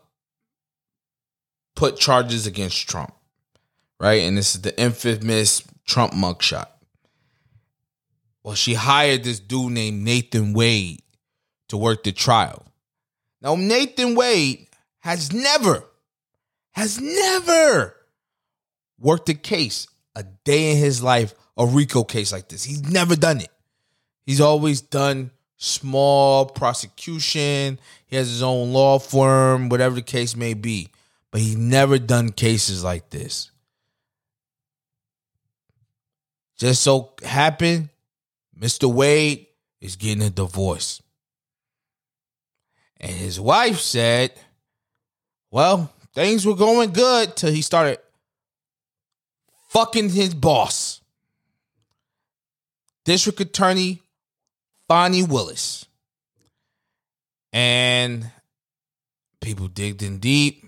put 1.75 1.97
charges 1.97 2.47
against 2.47 2.87
Trump. 2.87 3.15
Right? 3.99 4.21
And 4.25 4.37
this 4.37 4.55
is 4.55 4.61
the 4.61 4.79
infamous 4.79 5.63
Trump 5.87 6.13
mugshot. 6.13 6.69
Well, 8.43 8.55
she 8.55 8.75
hired 8.75 9.25
this 9.25 9.41
dude 9.41 9.73
named 9.73 10.03
Nathan 10.03 10.53
Wade 10.53 11.01
to 11.69 11.79
work 11.79 12.05
the 12.05 12.13
trial. 12.13 12.67
Now, 13.41 13.55
Nathan 13.55 14.15
Wade 14.15 14.67
has 14.99 15.33
never, 15.33 15.85
has 16.73 17.01
never 17.01 17.96
worked 18.99 19.29
a 19.29 19.35
case 19.35 19.89
a 20.15 20.25
day 20.45 20.73
in 20.73 20.79
his 20.79 21.03
life, 21.03 21.35
a 21.57 21.67
RICO 21.67 22.05
case 22.05 22.33
like 22.33 22.49
this. 22.49 22.65
He's 22.65 22.83
never 22.91 23.15
done 23.17 23.41
it. 23.41 23.51
He's 24.25 24.41
always 24.41 24.81
done 24.81 25.31
small 25.59 26.47
prosecution. 26.47 27.79
He 28.07 28.17
has 28.17 28.29
his 28.29 28.43
own 28.43 28.73
law 28.73 28.99
firm, 28.99 29.69
whatever 29.69 29.95
the 29.95 30.03
case 30.03 30.35
may 30.35 30.55
be. 30.55 30.89
But 31.31 31.43
he's 31.43 31.57
never 31.57 31.99
done 31.99 32.33
cases 32.33 32.83
like 32.83 33.11
this. 33.11 33.51
Just 36.57 36.83
so 36.83 37.13
happened 37.23 37.91
Mr. 38.59 38.91
Wade 38.91 39.47
is 39.81 39.97
getting 39.97 40.23
a 40.23 40.31
divorce. 40.31 41.03
And 42.99 43.13
his 43.13 43.39
wife 43.39 43.79
said, 43.81 44.33
well, 45.51 45.93
things 46.15 46.47
were 46.47 46.57
going 46.57 46.93
good 46.93 47.37
till 47.37 47.53
he 47.53 47.61
started 47.61 47.99
fucking 49.77 50.09
his 50.09 50.33
boss. 50.33 51.03
District 53.05 53.39
Attorney 53.41 54.01
Fani 54.89 55.23
Willis. 55.23 55.85
And 57.53 58.31
people 59.43 59.69
digged 59.69 60.03
in 60.03 60.19
deep. 60.19 60.65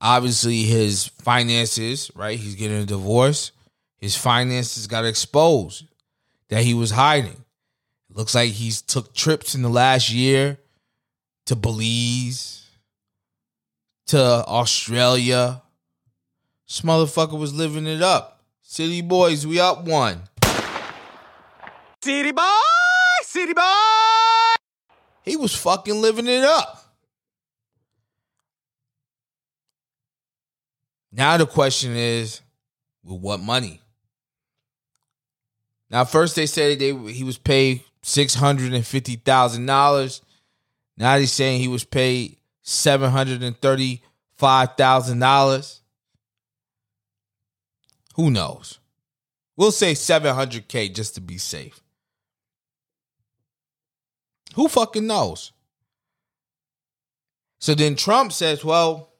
Obviously, 0.00 0.62
his 0.62 1.06
finances, 1.06 2.12
right? 2.14 2.38
He's 2.38 2.54
getting 2.54 2.80
a 2.80 2.86
divorce. 2.86 3.50
His 3.98 4.16
finances 4.16 4.86
got 4.86 5.04
exposed 5.04 5.84
that 6.48 6.62
he 6.62 6.74
was 6.74 6.92
hiding. 6.92 7.44
Looks 8.08 8.36
like 8.36 8.50
he's 8.50 8.82
took 8.82 9.14
trips 9.14 9.56
in 9.56 9.62
the 9.62 9.68
last 9.68 10.10
year 10.10 10.58
to 11.46 11.56
Belize, 11.56 12.68
to 14.06 14.18
Australia. 14.18 15.62
This 16.70 16.82
motherfucker 16.82 17.36
was 17.36 17.52
living 17.52 17.88
it 17.88 18.00
up. 18.00 18.44
City 18.62 19.02
boys, 19.02 19.44
we 19.44 19.58
up 19.58 19.82
one. 19.82 20.22
City 22.00 22.30
boy, 22.30 22.44
city 23.22 23.52
boy. 23.52 24.54
He 25.24 25.34
was 25.34 25.52
fucking 25.52 26.00
living 26.00 26.28
it 26.28 26.44
up. 26.44 26.94
Now 31.10 31.36
the 31.38 31.46
question 31.46 31.96
is, 31.96 32.40
with 33.02 33.20
what 33.20 33.40
money? 33.40 33.80
Now, 35.90 36.04
first 36.04 36.36
they 36.36 36.46
said 36.46 36.78
they 36.78 36.94
he 37.12 37.24
was 37.24 37.36
paid 37.36 37.82
six 38.02 38.36
hundred 38.36 38.74
and 38.74 38.86
fifty 38.86 39.16
thousand 39.16 39.66
dollars. 39.66 40.22
Now 40.96 41.18
he's 41.18 41.32
saying 41.32 41.62
he 41.62 41.66
was 41.66 41.82
paid 41.82 42.36
seven 42.62 43.10
hundred 43.10 43.42
and 43.42 43.60
thirty-five 43.60 44.76
thousand 44.76 45.18
dollars. 45.18 45.79
Who 48.14 48.30
knows? 48.30 48.78
We'll 49.56 49.72
say 49.72 49.94
seven 49.94 50.34
hundred 50.34 50.68
k 50.68 50.88
just 50.88 51.14
to 51.14 51.20
be 51.20 51.38
safe. 51.38 51.80
Who 54.54 54.68
fucking 54.68 55.06
knows? 55.06 55.52
So 57.60 57.74
then 57.74 57.94
Trump 57.96 58.32
says, 58.32 58.64
"Well, 58.64 59.12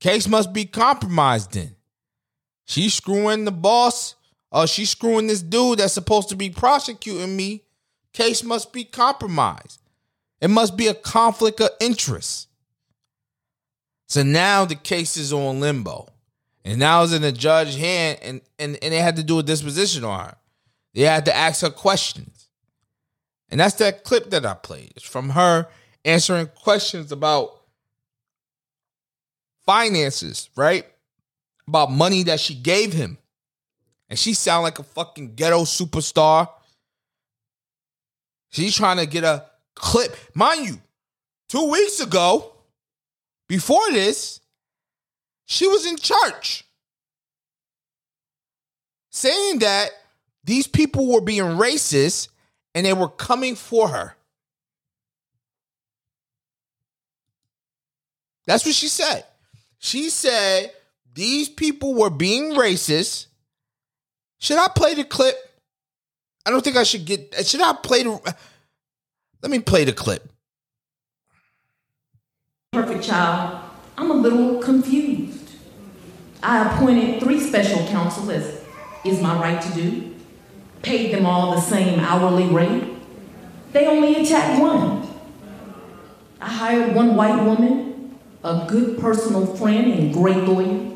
case 0.00 0.28
must 0.28 0.52
be 0.52 0.64
compromised. 0.64 1.52
Then 1.52 1.76
she's 2.64 2.94
screwing 2.94 3.44
the 3.44 3.52
boss." 3.52 4.16
oh, 4.54 4.66
she's 4.66 4.90
screwing 4.90 5.26
this 5.26 5.42
dude 5.42 5.80
that's 5.80 5.92
supposed 5.92 6.28
to 6.30 6.36
be 6.36 6.48
prosecuting 6.48 7.36
me. 7.36 7.64
Case 8.12 8.44
must 8.44 8.72
be 8.72 8.84
compromised. 8.84 9.80
It 10.40 10.48
must 10.48 10.76
be 10.76 10.86
a 10.86 10.94
conflict 10.94 11.60
of 11.60 11.70
interest. 11.80 12.48
So 14.06 14.22
now 14.22 14.64
the 14.64 14.76
case 14.76 15.16
is 15.16 15.32
on 15.32 15.58
limbo. 15.58 16.08
And 16.64 16.78
now 16.78 17.02
it's 17.02 17.12
in 17.12 17.22
the 17.22 17.32
judge's 17.32 17.76
hand, 17.76 18.18
and, 18.22 18.40
and, 18.58 18.78
and 18.82 18.92
they 18.92 19.00
had 19.00 19.16
to 19.16 19.22
do 19.22 19.38
a 19.38 19.42
disposition 19.42 20.04
on 20.04 20.26
her. 20.26 20.36
They 20.94 21.02
had 21.02 21.26
to 21.26 21.36
ask 21.36 21.60
her 21.62 21.70
questions. 21.70 22.48
And 23.50 23.60
that's 23.60 23.74
that 23.76 24.04
clip 24.04 24.30
that 24.30 24.46
I 24.46 24.54
played. 24.54 24.92
It's 24.96 25.04
from 25.04 25.30
her 25.30 25.68
answering 26.04 26.46
questions 26.46 27.12
about 27.12 27.60
finances, 29.66 30.48
right? 30.56 30.86
About 31.68 31.90
money 31.90 32.22
that 32.24 32.40
she 32.40 32.54
gave 32.54 32.92
him 32.92 33.18
and 34.08 34.18
she 34.18 34.34
sound 34.34 34.62
like 34.62 34.78
a 34.78 34.82
fucking 34.82 35.34
ghetto 35.34 35.62
superstar. 35.62 36.48
She's 38.50 38.76
trying 38.76 38.98
to 38.98 39.06
get 39.06 39.24
a 39.24 39.46
clip. 39.74 40.16
Mind 40.34 40.68
you, 40.68 40.80
two 41.48 41.70
weeks 41.70 42.00
ago, 42.00 42.52
before 43.48 43.90
this, 43.90 44.40
she 45.46 45.66
was 45.66 45.86
in 45.86 45.96
church 45.96 46.64
saying 49.10 49.60
that 49.60 49.90
these 50.42 50.66
people 50.66 51.12
were 51.12 51.20
being 51.20 51.44
racist 51.44 52.28
and 52.74 52.84
they 52.84 52.92
were 52.92 53.08
coming 53.08 53.54
for 53.54 53.88
her. 53.88 54.16
That's 58.46 58.66
what 58.66 58.74
she 58.74 58.88
said. 58.88 59.24
She 59.78 60.10
said 60.10 60.72
these 61.14 61.48
people 61.48 61.94
were 61.94 62.10
being 62.10 62.52
racist 62.52 63.26
should 64.44 64.58
I 64.58 64.68
play 64.68 64.92
the 64.92 65.04
clip? 65.04 65.36
I 66.44 66.50
don't 66.50 66.62
think 66.62 66.76
I 66.76 66.82
should 66.82 67.06
get. 67.06 67.34
Should 67.46 67.62
I 67.62 67.72
play 67.72 68.02
the? 68.02 68.36
Let 69.42 69.50
me 69.50 69.58
play 69.58 69.84
the 69.84 69.92
clip. 69.94 70.28
Perfect 72.74 73.04
child. 73.04 73.60
I'm 73.96 74.10
a 74.10 74.14
little 74.14 74.60
confused. 74.60 75.33
I 76.44 76.74
appointed 76.74 77.20
three 77.20 77.40
special 77.40 77.84
counsel 77.88 78.30
as 78.30 78.62
is 79.04 79.20
my 79.20 79.34
right 79.40 79.60
to 79.60 79.72
do. 79.74 80.14
Paid 80.82 81.14
them 81.14 81.26
all 81.26 81.54
the 81.54 81.60
same 81.60 81.98
hourly 81.98 82.46
rate. 82.46 82.84
They 83.72 83.86
only 83.86 84.22
attacked 84.22 84.62
one. 84.62 85.08
I 86.40 86.48
hired 86.48 86.94
one 86.94 87.16
white 87.16 87.42
woman, 87.42 88.18
a 88.44 88.66
good 88.68 89.00
personal 89.00 89.56
friend 89.56 89.92
and 89.92 90.12
great 90.12 90.36
lawyer 90.36 90.94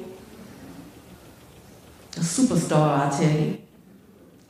a 2.19 2.21
superstar, 2.21 3.07
I 3.07 3.17
tell 3.17 3.40
you. 3.40 3.59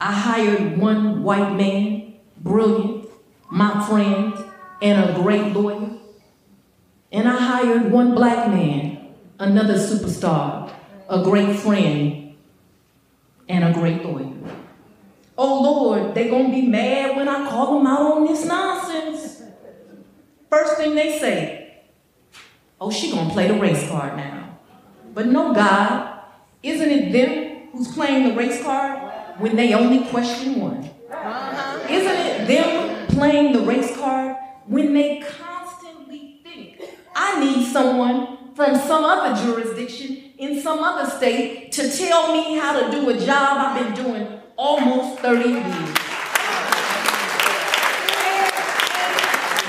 I 0.01 0.13
hired 0.13 0.79
one 0.79 1.23
white 1.23 1.55
man, 1.55 2.15
brilliant, 2.39 3.09
my 3.51 3.87
friend, 3.87 4.33
and 4.81 5.11
a 5.11 5.13
great 5.15 5.53
lawyer. 5.53 5.99
And 7.13 7.29
I 7.29 7.37
hired 7.37 7.91
one 7.91 8.15
black 8.15 8.49
man, 8.49 9.15
another 9.39 9.75
superstar, 9.75 10.73
a 11.09 11.23
great 11.23 11.57
friend, 11.59 12.37
and 13.49 13.65
a 13.65 13.73
great 13.73 14.05
lawyer. 14.05 14.33
Oh 15.37 15.63
Lord, 15.63 16.15
they 16.15 16.29
gonna 16.29 16.51
be 16.51 16.67
mad 16.67 17.17
when 17.17 17.29
I 17.29 17.49
call 17.49 17.79
them 17.79 17.87
out 17.87 18.13
on 18.13 18.27
this 18.27 18.45
nonsense. 18.45 19.43
First 20.51 20.77
thing 20.77 20.95
they 20.95 21.19
say, 21.19 21.83
oh, 22.81 22.91
she 22.91 23.11
gonna 23.11 23.31
play 23.31 23.49
the 23.49 23.59
race 23.59 23.89
card 23.89 24.17
now. 24.17 24.59
But 25.15 25.27
no, 25.27 25.55
God, 25.55 26.21
isn't 26.63 26.91
it 26.91 27.13
them 27.13 27.69
who's 27.73 27.89
playing 27.93 28.29
the 28.29 28.35
race 28.35 28.63
card 28.63 29.11
when 29.39 29.57
they 29.57 29.73
only 29.75 30.09
question 30.09 30.61
one. 30.61 30.91
Uh-huh. 31.11 31.87
Isn't 31.89 32.11
it 32.11 32.49
them 32.49 33.07
playing 33.09 33.53
the 33.53 33.61
race 33.61 33.97
card 33.97 34.37
when 34.67 34.93
they 34.93 35.21
constantly 35.21 36.41
think, 36.43 36.83
I 37.15 37.41
need 37.43 37.67
someone 37.73 38.55
from 38.55 38.77
some 38.77 39.05
other 39.05 39.41
jurisdiction 39.43 40.28
in 40.39 40.63
some 40.63 40.79
other 40.79 41.11
state 41.11 41.73
to 41.73 41.91
tell 41.91 42.33
me 42.33 42.57
how 42.57 42.81
to 42.81 42.91
do 42.93 43.11
a 43.11 43.15
job 43.19 43.59
I've 43.59 43.85
been 43.85 44.05
doing 44.05 44.41
almost 44.57 45.21
30 45.21 45.49
years? 45.49 45.65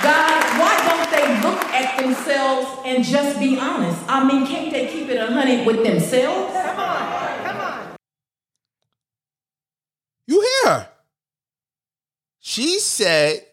God, 0.02 0.44
why 0.60 0.74
don't 0.88 1.10
they 1.12 1.42
look 1.42 1.64
at 1.74 2.00
themselves 2.00 2.68
and 2.86 3.04
just 3.04 3.40
be 3.40 3.60
honest? 3.60 4.00
I 4.08 4.24
mean, 4.24 4.46
can't 4.46 4.72
they 4.72 4.88
keep 4.88 5.10
it 5.10 5.18
a 5.18 5.26
hundred 5.26 5.66
with 5.66 5.84
themselves? 5.84 6.54
Come 6.54 6.80
on, 6.80 7.44
come 7.44 7.62
on. 7.62 7.98
You 10.28 10.40
hear 10.42 10.74
her. 10.74 10.90
She 12.40 12.80
said 12.80 13.46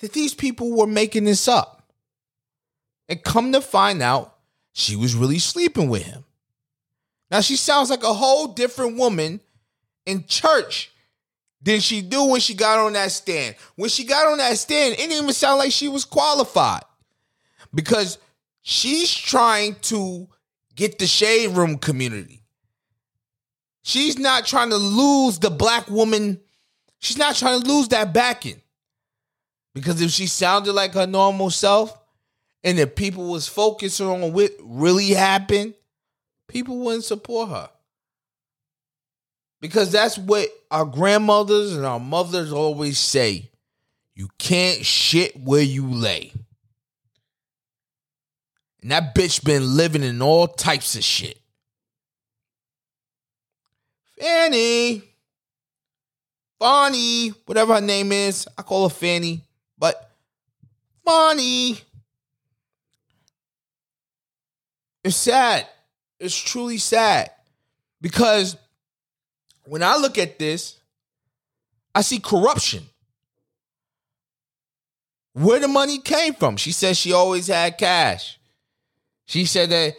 that 0.00 0.12
these 0.12 0.34
people 0.34 0.76
were 0.76 0.86
making 0.86 1.24
this 1.24 1.48
up. 1.48 1.74
And 3.08 3.22
come 3.22 3.52
to 3.52 3.62
find 3.62 4.02
out, 4.02 4.37
she 4.78 4.94
was 4.94 5.16
really 5.16 5.40
sleeping 5.40 5.88
with 5.88 6.04
him. 6.04 6.24
Now 7.32 7.40
she 7.40 7.56
sounds 7.56 7.90
like 7.90 8.04
a 8.04 8.12
whole 8.12 8.46
different 8.46 8.96
woman 8.96 9.40
in 10.06 10.24
church 10.26 10.92
than 11.60 11.80
she 11.80 12.00
do 12.00 12.24
when 12.26 12.40
she 12.40 12.54
got 12.54 12.78
on 12.78 12.92
that 12.92 13.10
stand. 13.10 13.56
When 13.74 13.90
she 13.90 14.04
got 14.04 14.28
on 14.28 14.38
that 14.38 14.56
stand, 14.56 14.94
it 14.94 14.98
didn't 14.98 15.24
even 15.24 15.32
sound 15.32 15.58
like 15.58 15.72
she 15.72 15.88
was 15.88 16.04
qualified. 16.04 16.84
Because 17.74 18.18
she's 18.62 19.12
trying 19.12 19.74
to 19.82 20.28
get 20.76 21.00
the 21.00 21.08
shade 21.08 21.56
room 21.56 21.78
community. 21.78 22.44
She's 23.82 24.16
not 24.16 24.46
trying 24.46 24.70
to 24.70 24.76
lose 24.76 25.40
the 25.40 25.50
black 25.50 25.90
woman. 25.90 26.40
She's 27.00 27.18
not 27.18 27.34
trying 27.34 27.60
to 27.60 27.68
lose 27.68 27.88
that 27.88 28.14
backing. 28.14 28.62
Because 29.74 30.00
if 30.00 30.12
she 30.12 30.28
sounded 30.28 30.72
like 30.72 30.94
her 30.94 31.06
normal 31.06 31.50
self, 31.50 31.98
and 32.64 32.78
if 32.78 32.94
people 32.94 33.30
was 33.30 33.48
focusing 33.48 34.06
on 34.06 34.32
what 34.32 34.52
really 34.60 35.10
happened, 35.10 35.74
people 36.48 36.78
wouldn't 36.78 37.04
support 37.04 37.50
her. 37.50 37.70
Because 39.60 39.90
that's 39.90 40.18
what 40.18 40.48
our 40.70 40.84
grandmothers 40.84 41.74
and 41.74 41.84
our 41.84 42.00
mothers 42.00 42.52
always 42.52 42.98
say. 42.98 43.50
You 44.14 44.28
can't 44.38 44.84
shit 44.84 45.36
where 45.36 45.62
you 45.62 45.86
lay. 45.86 46.32
And 48.82 48.90
that 48.90 49.14
bitch 49.14 49.44
been 49.44 49.76
living 49.76 50.02
in 50.02 50.22
all 50.22 50.46
types 50.46 50.96
of 50.96 51.04
shit. 51.04 51.38
Fanny. 54.18 55.02
Bonnie, 56.58 57.28
whatever 57.46 57.74
her 57.74 57.80
name 57.80 58.10
is. 58.12 58.48
I 58.56 58.62
call 58.62 58.88
her 58.88 58.94
Fanny. 58.94 59.44
But 59.76 60.10
Bonnie. 61.04 61.78
It's 65.04 65.16
sad. 65.16 65.66
It's 66.18 66.36
truly 66.36 66.78
sad. 66.78 67.30
Because 68.00 68.56
when 69.64 69.82
I 69.82 69.96
look 69.96 70.18
at 70.18 70.38
this, 70.38 70.78
I 71.94 72.02
see 72.02 72.18
corruption. 72.18 72.84
Where 75.32 75.60
the 75.60 75.68
money 75.68 75.98
came 75.98 76.34
from? 76.34 76.56
She 76.56 76.72
said 76.72 76.96
she 76.96 77.12
always 77.12 77.46
had 77.46 77.78
cash. 77.78 78.38
She 79.26 79.44
said 79.44 79.70
that 79.70 79.94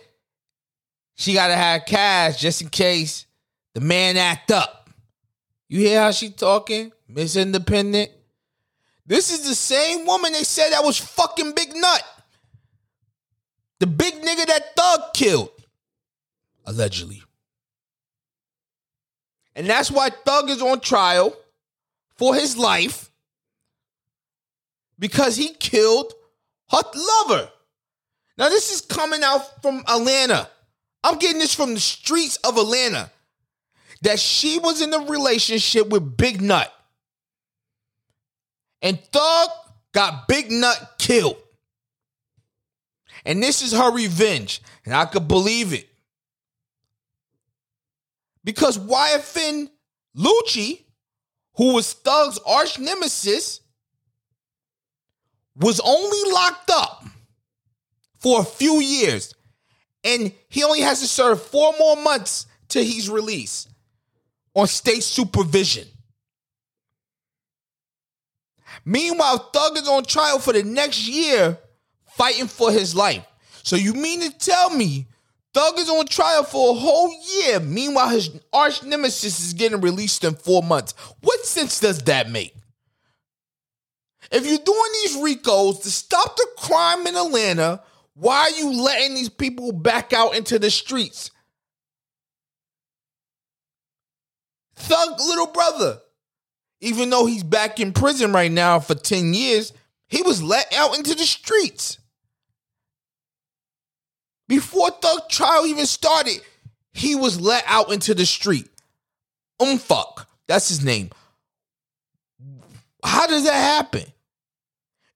she 1.15 1.33
got 1.33 1.47
to 1.47 1.55
have 1.55 1.85
cash 1.85 2.39
just 2.39 2.61
in 2.61 2.69
case 2.69 3.25
the 3.73 3.81
man 3.81 4.17
act 4.17 4.51
up. 4.51 4.89
You 5.67 5.79
hear 5.79 6.01
how 6.01 6.11
she 6.11 6.29
talking? 6.29 6.91
Miss 7.07 7.35
Independent. 7.35 8.09
This 9.05 9.31
is 9.31 9.47
the 9.47 9.55
same 9.55 10.05
woman 10.05 10.33
they 10.33 10.43
said 10.43 10.71
that 10.71 10.83
was 10.83 10.97
fucking 10.97 11.53
Big 11.55 11.75
Nut. 11.75 12.03
The 13.79 13.87
big 13.87 14.15
nigga 14.15 14.45
that 14.47 14.75
Thug 14.75 15.13
killed. 15.13 15.51
Allegedly. 16.65 17.23
And 19.55 19.67
that's 19.67 19.89
why 19.91 20.09
Thug 20.09 20.49
is 20.49 20.61
on 20.61 20.79
trial 20.79 21.35
for 22.17 22.35
his 22.35 22.57
life 22.57 23.09
because 24.99 25.35
he 25.35 25.49
killed 25.53 26.13
her 26.69 26.81
lover. 26.93 27.49
Now, 28.37 28.49
this 28.49 28.71
is 28.71 28.81
coming 28.81 29.21
out 29.23 29.61
from 29.61 29.83
Atlanta. 29.87 30.49
I'm 31.03 31.17
getting 31.17 31.39
this 31.39 31.53
from 31.53 31.73
the 31.73 31.79
streets 31.79 32.37
of 32.37 32.57
Atlanta 32.57 33.09
that 34.01 34.19
she 34.19 34.59
was 34.59 34.81
in 34.81 34.93
a 34.93 34.99
relationship 34.99 35.89
with 35.89 36.15
Big 36.15 36.41
Nut. 36.41 36.73
And 38.81 38.99
Thug 39.11 39.49
got 39.93 40.27
Big 40.27 40.51
Nut 40.51 40.95
killed. 40.97 41.37
And 43.29 43.43
this 43.43 43.61
is 43.61 43.73
her 43.73 43.91
revenge. 43.91 44.59
And 44.85 44.95
I 44.95 45.05
could 45.05 45.27
believe 45.27 45.71
it. 45.71 45.87
Because 48.43 48.79
YFN 48.79 49.69
Lucci, 50.17 50.81
who 51.53 51.75
was 51.75 51.93
Thug's 51.93 52.39
arch 52.39 52.79
nemesis, 52.79 53.59
was 55.55 55.79
only 55.79 56.31
locked 56.33 56.71
up 56.73 57.05
for 58.17 58.41
a 58.41 58.43
few 58.43 58.81
years. 58.81 59.35
And 60.03 60.33
he 60.47 60.63
only 60.63 60.81
has 60.81 60.99
to 61.01 61.07
serve 61.07 61.39
four 61.39 61.75
more 61.77 61.97
months 61.97 62.47
till 62.67 62.83
he's 62.83 63.11
released 63.11 63.69
on 64.55 64.65
state 64.65 65.03
supervision. 65.03 65.87
Meanwhile, 68.83 69.51
Thug 69.53 69.77
is 69.77 69.87
on 69.87 70.03
trial 70.05 70.39
for 70.39 70.53
the 70.53 70.63
next 70.63 71.07
year 71.07 71.59
fighting 72.19 72.47
for 72.47 72.69
his 72.69 72.93
life. 72.93 73.25
So 73.63 73.77
you 73.77 73.93
mean 73.93 74.19
to 74.19 74.37
tell 74.37 74.69
me 74.69 75.07
Thug 75.53 75.79
is 75.79 75.89
on 75.89 76.05
trial 76.05 76.43
for 76.43 76.71
a 76.71 76.79
whole 76.79 77.11
year. 77.37 77.61
Meanwhile, 77.61 78.09
his 78.09 78.29
arch 78.51 78.83
nemesis 78.83 79.39
is 79.39 79.53
getting 79.53 79.79
released 79.79 80.25
in 80.25 80.35
four 80.35 80.61
months. 80.61 80.93
What 81.21 81.45
sense 81.45 81.79
does 81.79 81.99
that 82.03 82.29
make? 82.29 82.53
If 84.31 84.45
you're 84.45 84.59
doing 84.59 84.91
these 85.01 85.17
RICOs 85.17 85.81
to 85.83 85.89
stop 85.89 86.35
the 86.35 86.47
crime 86.57 87.07
in 87.07 87.15
Atlanta, 87.15 87.81
why 88.13 88.41
are 88.41 88.49
you 88.51 88.83
letting 88.83 89.15
these 89.15 89.29
people 89.29 89.71
back 89.71 90.11
out 90.11 90.35
into 90.35 90.59
the 90.59 90.69
streets? 90.69 91.31
Thug 94.75 95.19
little 95.19 95.47
brother, 95.47 95.99
even 96.81 97.09
though 97.09 97.25
he's 97.25 97.43
back 97.43 97.79
in 97.79 97.93
prison 97.93 98.33
right 98.33 98.51
now 98.51 98.79
for 98.79 98.93
10 98.93 99.33
years, 99.33 99.73
he 100.09 100.21
was 100.21 100.43
let 100.43 100.71
out 100.75 100.97
into 100.97 101.15
the 101.15 101.23
streets. 101.23 101.98
Before 104.49 104.89
Thug 104.89 105.29
trial 105.29 105.67
even 105.67 105.85
started, 105.85 106.41
he 106.91 107.15
was 107.15 107.39
let 107.39 107.63
out 107.67 107.93
into 107.93 108.15
the 108.15 108.25
street. 108.25 108.67
Unfoonk, 109.61 110.25
that's 110.47 110.69
his 110.69 110.83
name. 110.83 111.11
How 113.03 113.27
does 113.27 113.45
that 113.45 113.53
happen? 113.53 114.05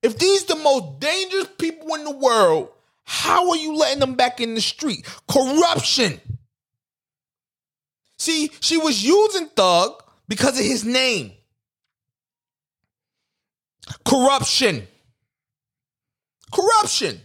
If 0.03 0.19
these 0.19 0.45
the 0.45 0.55
most 0.55 0.99
dangerous 0.99 1.47
people 1.57 1.95
in 1.95 2.03
the 2.03 2.15
world, 2.15 2.69
how 3.05 3.49
are 3.49 3.57
you 3.57 3.75
letting 3.75 3.99
them 3.99 4.13
back 4.13 4.39
in 4.39 4.53
the 4.53 4.61
street? 4.61 5.03
Corruption. 5.27 6.21
See, 8.19 8.51
she 8.59 8.77
was 8.77 9.03
using 9.03 9.47
Thug 9.47 9.99
because 10.27 10.59
of 10.59 10.65
his 10.65 10.85
name. 10.85 11.31
Corruption. 14.05 14.87
Corruption. 16.53 17.19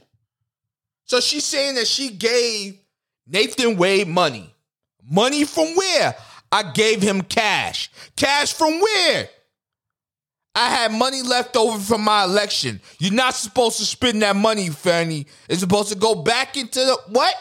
So 1.09 1.21
she's 1.21 1.45
saying 1.45 1.77
that 1.77 1.87
she 1.87 2.11
gave 2.11 2.79
Nathan 3.27 3.77
Wade 3.77 4.09
money. 4.09 4.55
Money 5.11 5.45
from 5.45 5.75
where? 5.75 6.15
I 6.53 6.71
gave 6.73 7.01
him 7.01 7.23
cash. 7.23 7.91
Cash 8.17 8.53
from 8.53 8.81
where? 8.81 9.29
I 10.55 10.71
had 10.71 10.93
money 10.93 11.23
left 11.23 11.57
over 11.57 11.79
from 11.79 12.03
my 12.03 12.25
election. 12.25 12.81
You're 12.99 13.13
not 13.13 13.35
supposed 13.35 13.79
to 13.79 13.85
spend 13.85 14.23
that 14.23 14.37
money, 14.37 14.69
Fanny. 14.69 15.27
It's 15.49 15.61
supposed 15.61 15.91
to 15.93 15.99
go 15.99 16.17
back 16.17 16.57
into 16.57 16.81
the 16.81 16.99
what? 17.09 17.35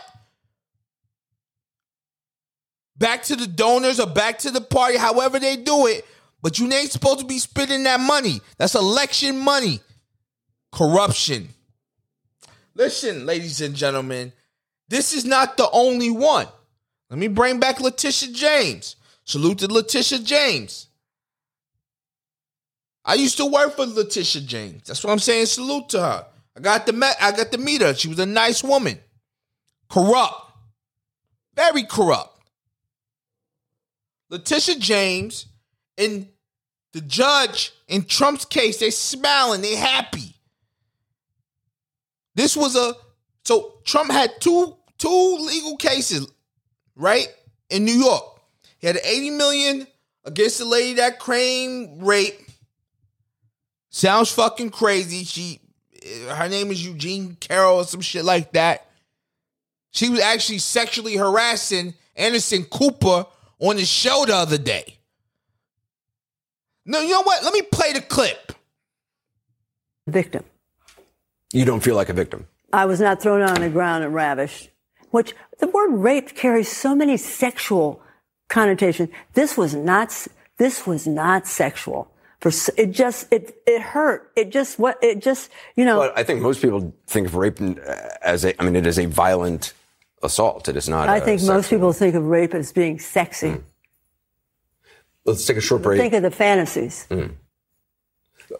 Back 2.97 3.23
to 3.23 3.35
the 3.35 3.47
donors 3.47 3.99
or 3.99 4.07
back 4.07 4.39
to 4.39 4.51
the 4.51 4.61
party, 4.61 4.97
however 4.97 5.39
they 5.39 5.55
do 5.57 5.87
it. 5.87 6.05
But 6.41 6.59
you 6.59 6.71
ain't 6.71 6.91
supposed 6.91 7.19
to 7.19 7.25
be 7.25 7.39
spending 7.39 7.83
that 7.83 7.99
money. 7.99 8.39
That's 8.57 8.75
election 8.75 9.39
money. 9.39 9.81
Corruption. 10.71 11.49
Listen, 12.77 13.25
ladies 13.25 13.59
and 13.59 13.75
gentlemen, 13.75 14.31
this 14.87 15.11
is 15.11 15.25
not 15.25 15.57
the 15.57 15.67
only 15.71 16.11
one. 16.11 16.47
Let 17.09 17.17
me 17.17 17.27
bring 17.27 17.59
back 17.59 17.79
Letitia 17.79 18.31
James. 18.33 18.97
Salute 19.23 19.59
to 19.59 19.67
Letitia 19.67 20.19
James. 20.19 20.87
I 23.03 23.15
used 23.15 23.37
to 23.37 23.45
work 23.47 23.75
for 23.75 23.85
Letitia 23.85 24.43
James. 24.43 24.83
That's 24.85 25.03
what 25.03 25.11
I'm 25.11 25.19
saying. 25.19 25.47
Salute 25.47 25.89
to 25.89 25.99
her. 26.01 26.25
I 26.55 26.59
got 26.59 26.85
the 26.85 26.93
met, 26.93 27.17
I 27.19 27.31
got 27.31 27.51
to 27.51 27.57
meet 27.57 27.81
her. 27.81 27.95
She 27.95 28.09
was 28.09 28.19
a 28.19 28.25
nice 28.25 28.63
woman. 28.63 28.99
Corrupt. 29.89 30.51
Very 31.55 31.83
corrupt. 31.83 32.39
Letitia 34.29 34.77
James 34.77 35.47
and 35.97 36.27
the 36.93 37.01
judge 37.01 37.73
in 37.87 38.03
Trump's 38.03 38.45
case, 38.45 38.79
they 38.79 38.91
smiling, 38.91 39.61
they 39.61 39.75
happy. 39.75 40.36
This 42.37 42.55
was 42.55 42.75
a 42.75 42.93
so 43.43 43.79
Trump 43.83 44.11
had 44.11 44.39
two 44.39 44.77
two 44.99 45.37
legal 45.39 45.75
cases, 45.75 46.27
right? 46.95 47.27
In 47.71 47.83
New 47.83 47.95
York. 47.95 48.23
He 48.77 48.85
had 48.85 48.99
80 49.03 49.31
million 49.31 49.87
against 50.23 50.59
the 50.59 50.65
lady 50.65 50.93
that 50.95 51.17
claimed 51.17 52.03
rape. 52.03 52.39
Sounds 53.89 54.31
fucking 54.31 54.69
crazy. 54.69 55.23
She 55.23 55.59
her 56.29 56.47
name 56.47 56.69
is 56.69 56.85
Eugene 56.85 57.35
Carroll 57.39 57.77
or 57.77 57.85
some 57.85 58.01
shit 58.01 58.23
like 58.23 58.53
that. 58.53 58.85
She 59.89 60.07
was 60.09 60.19
actually 60.19 60.59
sexually 60.59 61.15
harassing 61.15 61.95
Anderson 62.15 62.65
Cooper 62.65 63.25
on 63.57 63.77
the 63.77 63.85
show 63.85 64.25
the 64.27 64.35
other 64.35 64.59
day. 64.59 64.99
No, 66.85 67.01
you 67.01 67.09
know 67.09 67.23
what? 67.23 67.43
Let 67.43 67.51
me 67.51 67.63
play 67.63 67.93
the 67.93 68.01
clip. 68.01 68.51
victim. 70.05 70.43
You 71.53 71.65
don't 71.65 71.81
feel 71.81 71.95
like 71.95 72.09
a 72.09 72.13
victim. 72.13 72.47
I 72.73 72.85
was 72.85 72.99
not 72.99 73.21
thrown 73.21 73.41
on 73.41 73.61
the 73.61 73.69
ground 73.69 74.03
and 74.03 74.13
ravished. 74.13 74.69
Which 75.11 75.33
the 75.59 75.67
word 75.67 75.93
rape 75.93 76.35
carries 76.35 76.69
so 76.69 76.93
many 76.93 77.15
sexual 77.17 78.01
connotations. 78.49 79.09
This 79.33 79.57
was 79.57 79.73
not. 79.73 80.27
This 80.57 80.85
was 80.85 81.07
not 81.07 81.47
sexual. 81.47 82.11
For 82.41 82.51
it 82.75 82.91
just 82.91 83.31
it 83.31 83.57
it 83.65 83.81
hurt. 83.81 84.31
It 84.35 84.49
just 84.51 84.77
what 84.77 85.01
it 85.01 85.21
just 85.21 85.49
you 85.75 85.85
know. 85.85 85.99
But 85.99 86.17
I 86.17 86.23
think 86.23 86.41
most 86.41 86.61
people 86.61 86.93
think 87.07 87.27
of 87.27 87.35
rape 87.35 87.59
uh, 87.61 87.93
as 88.21 88.43
a. 88.43 88.59
I 88.61 88.65
mean, 88.65 88.75
it 88.75 88.85
is 88.85 88.99
a 88.99 89.05
violent 89.05 89.73
assault. 90.21 90.67
It 90.67 90.75
is 90.75 90.89
not. 90.89 91.07
I 91.09 91.19
think 91.19 91.41
most 91.43 91.69
people 91.69 91.93
think 91.93 92.15
of 92.15 92.25
rape 92.25 92.53
as 92.53 92.71
being 92.71 92.99
sexy. 92.99 93.51
Hmm. 93.51 93.61
Let's 95.25 95.45
take 95.45 95.57
a 95.57 95.61
short 95.61 95.81
break. 95.81 95.99
Think 95.99 96.13
of 96.13 96.21
the 96.21 96.31
fantasies. 96.31 97.05
Hmm. 97.05 97.27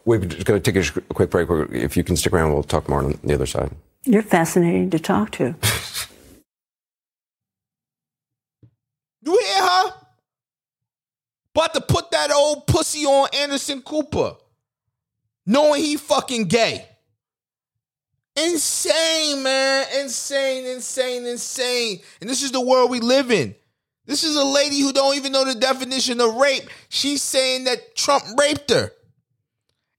We're 0.05 0.19
just 0.19 0.45
going 0.45 0.61
to 0.61 0.71
take 0.71 0.83
a 0.83 1.01
quick 1.13 1.29
break. 1.29 1.47
If 1.71 1.95
you 1.97 2.03
can 2.03 2.15
stick 2.15 2.33
around, 2.33 2.53
we'll 2.53 2.63
talk 2.63 2.89
more 2.89 3.03
on 3.03 3.19
the 3.23 3.33
other 3.33 3.45
side. 3.45 3.71
You're 4.03 4.21
fascinating 4.21 4.89
to 4.91 4.99
talk 4.99 5.31
to. 5.33 5.55
You 9.27 9.37
hear 9.37 9.61
her? 9.61 9.93
About 11.53 11.73
to 11.73 11.81
put 11.81 12.11
that 12.11 12.31
old 12.31 12.65
pussy 12.65 13.03
on 13.05 13.27
Anderson 13.33 13.81
Cooper. 13.81 14.35
Knowing 15.45 15.83
he 15.83 15.97
fucking 15.97 16.45
gay. 16.45 16.87
Insane, 18.37 19.43
man. 19.43 19.85
Insane, 19.99 20.65
insane, 20.65 21.25
insane. 21.25 21.99
And 22.21 22.29
this 22.29 22.41
is 22.41 22.53
the 22.53 22.61
world 22.61 22.89
we 22.89 23.01
live 23.01 23.29
in. 23.29 23.53
This 24.05 24.23
is 24.23 24.37
a 24.37 24.45
lady 24.45 24.79
who 24.79 24.93
don't 24.93 25.17
even 25.17 25.33
know 25.33 25.43
the 25.43 25.55
definition 25.55 26.21
of 26.21 26.35
rape. 26.35 26.69
She's 26.87 27.21
saying 27.21 27.65
that 27.65 27.97
Trump 27.97 28.23
raped 28.39 28.69
her. 28.71 28.91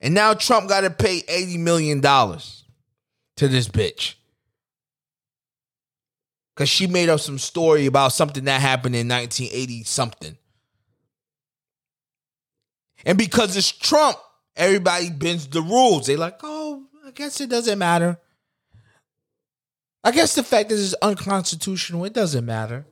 And 0.00 0.14
now 0.14 0.34
Trump 0.34 0.68
got 0.68 0.82
to 0.82 0.90
pay 0.90 1.20
$80 1.22 1.58
million 1.58 2.00
to 2.00 3.48
this 3.48 3.68
bitch. 3.68 4.14
Because 6.54 6.68
she 6.68 6.87
made 6.87 7.08
up 7.08 7.20
some 7.20 7.38
story 7.38 7.87
about 7.87 8.12
something 8.12 8.44
that 8.44 8.61
happened 8.61 8.96
in 8.96 9.08
1980 9.08 9.84
something. 9.84 10.37
And 13.04 13.16
because 13.16 13.56
it's 13.56 13.70
Trump, 13.70 14.18
everybody 14.56 15.11
bends 15.11 15.46
the 15.46 15.62
rules. 15.62 16.06
They're 16.06 16.16
like, 16.16 16.40
oh, 16.42 16.84
I 17.06 17.12
guess 17.12 17.40
it 17.40 17.48
doesn't 17.48 17.78
matter. 17.78 18.18
I 20.02 20.11
guess 20.11 20.34
the 20.34 20.42
fact 20.42 20.68
that 20.68 20.76
it's 20.76 20.94
unconstitutional, 20.94 22.04
it 22.04 22.12
doesn't 22.12 22.44
matter. 22.44 22.87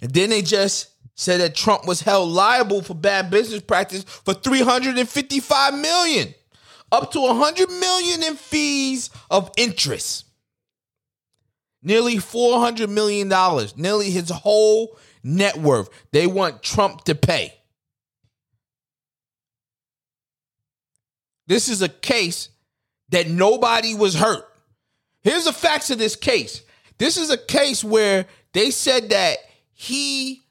And 0.00 0.12
then 0.12 0.30
they 0.30 0.42
just 0.42 0.91
said 1.14 1.40
that 1.40 1.54
Trump 1.54 1.86
was 1.86 2.00
held 2.00 2.30
liable 2.30 2.82
for 2.82 2.94
bad 2.94 3.30
business 3.30 3.60
practice 3.60 4.02
for 4.04 4.34
355 4.34 5.74
million, 5.74 6.34
up 6.90 7.12
to 7.12 7.20
100 7.20 7.68
million 7.70 8.22
in 8.22 8.34
fees 8.34 9.10
of 9.30 9.50
interest. 9.56 10.24
Nearly 11.82 12.18
400 12.18 12.88
million 12.88 13.28
dollars, 13.28 13.76
nearly 13.76 14.10
his 14.10 14.30
whole 14.30 14.96
net 15.22 15.56
worth. 15.56 15.88
They 16.12 16.26
want 16.26 16.62
Trump 16.62 17.04
to 17.04 17.14
pay. 17.14 17.54
This 21.46 21.68
is 21.68 21.82
a 21.82 21.88
case 21.88 22.48
that 23.10 23.28
nobody 23.28 23.94
was 23.94 24.14
hurt. 24.14 24.44
Here's 25.22 25.44
the 25.44 25.52
facts 25.52 25.90
of 25.90 25.98
this 25.98 26.16
case. 26.16 26.62
This 26.98 27.16
is 27.16 27.30
a 27.30 27.36
case 27.36 27.84
where 27.84 28.26
they 28.52 28.70
said 28.70 29.10
that 29.10 29.38
he, 29.72 30.41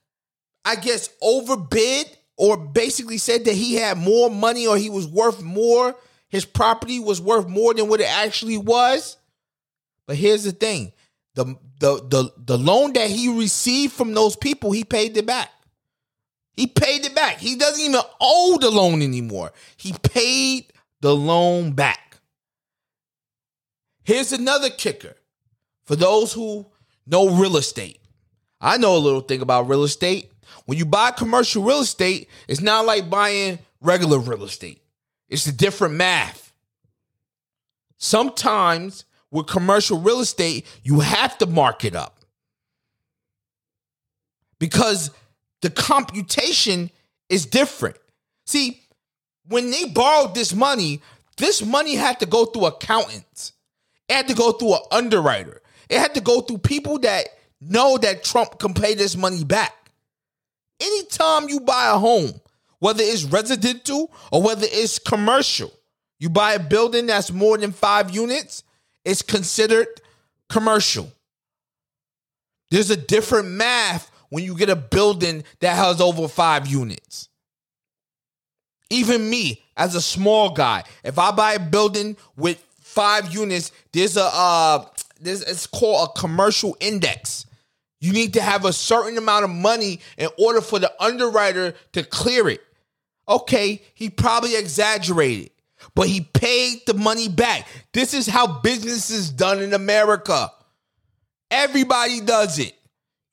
I 0.64 0.76
guess, 0.76 1.10
overbid 1.22 2.08
or 2.38 2.58
basically 2.58 3.18
said 3.18 3.46
that 3.46 3.54
he 3.54 3.76
had 3.76 3.98
more 3.98 4.30
money 4.30 4.68
or 4.68 4.78
he 4.78 4.90
was 4.90 5.08
worth 5.08 5.42
more. 5.42 5.96
His 6.30 6.46
property 6.46 7.00
was 7.00 7.22
worth 7.22 7.48
more 7.48 7.74
than 7.74 7.88
what 7.88 8.02
it 8.02 8.10
actually 8.10 8.58
was. 8.58 9.18
But 10.08 10.16
here's 10.16 10.44
the 10.44 10.52
thing 10.52 10.94
the, 11.36 11.56
the, 11.80 11.96
the, 12.08 12.34
the 12.38 12.58
loan 12.58 12.94
that 12.94 13.10
he 13.10 13.38
received 13.38 13.94
from 13.94 14.14
those 14.14 14.36
people, 14.36 14.72
he 14.72 14.84
paid 14.84 15.18
it 15.18 15.26
back. 15.26 15.50
He 16.54 16.68
paid 16.68 17.06
it 17.06 17.16
back. 17.16 17.38
He 17.38 17.56
doesn't 17.56 17.84
even 17.84 18.02
owe 18.20 18.58
the 18.60 18.70
loan 18.70 19.02
anymore. 19.02 19.52
He 19.78 19.94
paid 20.04 20.72
the 21.00 21.16
loan 21.16 21.72
back. 21.72 22.18
Here's 24.04 24.32
another 24.32 24.70
kicker 24.70 25.16
for 25.86 25.96
those 25.96 26.34
who 26.34 26.66
know 27.08 27.30
real 27.30 27.58
estate. 27.58 28.00
I 28.60 28.78
know 28.78 28.96
a 28.96 29.00
little 29.00 29.22
thing 29.22 29.42
about 29.42 29.70
real 29.70 29.84
estate. 29.84 30.31
When 30.72 30.78
you 30.78 30.86
buy 30.86 31.12
commercial 31.12 31.64
real 31.64 31.82
estate, 31.82 32.30
it's 32.48 32.62
not 32.62 32.86
like 32.86 33.10
buying 33.10 33.60
regular 33.82 34.20
real 34.20 34.46
estate, 34.46 34.82
it's 35.28 35.46
a 35.46 35.52
different 35.52 35.96
math. 35.96 36.54
Sometimes 37.98 39.04
with 39.32 39.48
commercial 39.48 40.00
real 40.00 40.22
estate, 40.22 40.66
you 40.82 41.02
have 41.02 41.38
to 41.40 41.46
mark 41.46 41.84
it 41.84 41.94
up 41.94 42.24
because 44.60 45.12
the 45.60 45.70
computation 45.70 46.90
is 47.28 47.46
different. 47.46 47.98
See, 48.46 48.82
when 49.50 49.72
they 49.72 49.90
borrowed 49.90 50.36
this 50.36 50.54
money, 50.54 51.02
this 51.36 51.62
money 51.62 51.96
had 51.96 52.18
to 52.22 52.26
go 52.26 52.46
through 52.46 52.68
accountants. 52.68 53.52
It 54.08 54.14
had 54.14 54.28
to 54.30 54.36
go 54.36 54.54
through 54.54 54.76
an 54.76 54.82
underwriter. 54.90 55.62
It 55.90 56.00
had 56.00 56.14
to 56.14 56.22
go 56.22 56.40
through 56.40 56.60
people 56.60 56.98
that 57.00 57.28
know 57.60 57.98
that 57.98 58.24
Trump 58.24 58.58
can 58.58 58.74
pay 58.74 58.94
this 58.94 59.18
money 59.18 59.44
back. 59.44 59.76
Anytime 60.82 61.48
you 61.48 61.60
buy 61.60 61.90
a 61.90 61.98
home, 61.98 62.34
whether 62.80 63.04
it's 63.04 63.24
residential 63.24 64.12
or 64.32 64.42
whether 64.42 64.66
it's 64.68 64.98
commercial, 65.00 65.72
you 66.20 66.30
buy 66.30 66.54
a 66.54 66.60
building 66.60 67.06
that's 67.06 67.32
more 67.32 67.58
than 67.58 67.72
five 67.72 68.12
units, 68.12 68.64
it's 69.06 69.22
considered 69.22 69.88
commercial. 70.50 71.12
There's 72.72 72.90
a 72.90 72.98
different 72.98 73.50
math 73.50 74.10
when 74.30 74.44
you 74.44 74.56
get 74.56 74.70
a 74.70 74.76
building 74.76 75.44
that 75.60 75.76
has 75.76 76.02
over 76.02 76.28
five 76.28 76.68
units. 76.68 77.30
Even 78.90 79.30
me, 79.30 79.64
as 79.78 79.96
a 79.96 80.02
small 80.02 80.52
guy, 80.52 80.84
if 81.04 81.20
I 81.20 81.32
buy 81.32 81.54
a 81.54 81.60
building 81.60 82.18
with 82.36 82.64
five 82.80 83.34
units, 83.34 83.72
there's 83.94 84.18
a 84.18 84.24
uh 84.24 84.86
this 85.20 85.42
it's 85.44 85.68
called 85.68 86.10
a 86.10 86.20
commercial 86.20 86.76
index. 86.80 87.46
You 88.02 88.14
need 88.14 88.34
to 88.34 88.42
have 88.42 88.66
a 88.66 88.74
certain 88.74 89.18
amount 89.18 89.46
of 89.46 89.52
money 89.52 90.02
in 90.18 90.28
order 90.38 90.60
for 90.60 90.80
the 90.80 90.92
underwriter 91.02 91.76
to 91.94 92.04
clear 92.04 92.50
it. 92.50 92.62
Okay, 93.30 93.82
he 93.94 94.10
probably 94.10 94.56
exaggerated, 94.56 95.52
but 95.94 96.08
he 96.08 96.22
paid 96.22 96.80
the 96.88 96.96
money 96.96 97.30
back. 97.30 97.68
This 97.94 98.16
is 98.16 98.26
how 98.26 98.60
business 98.60 99.12
is 99.12 99.30
done 99.30 99.62
in 99.62 99.74
America. 99.74 100.52
Everybody 101.52 102.22
does 102.22 102.58
it. 102.58 102.74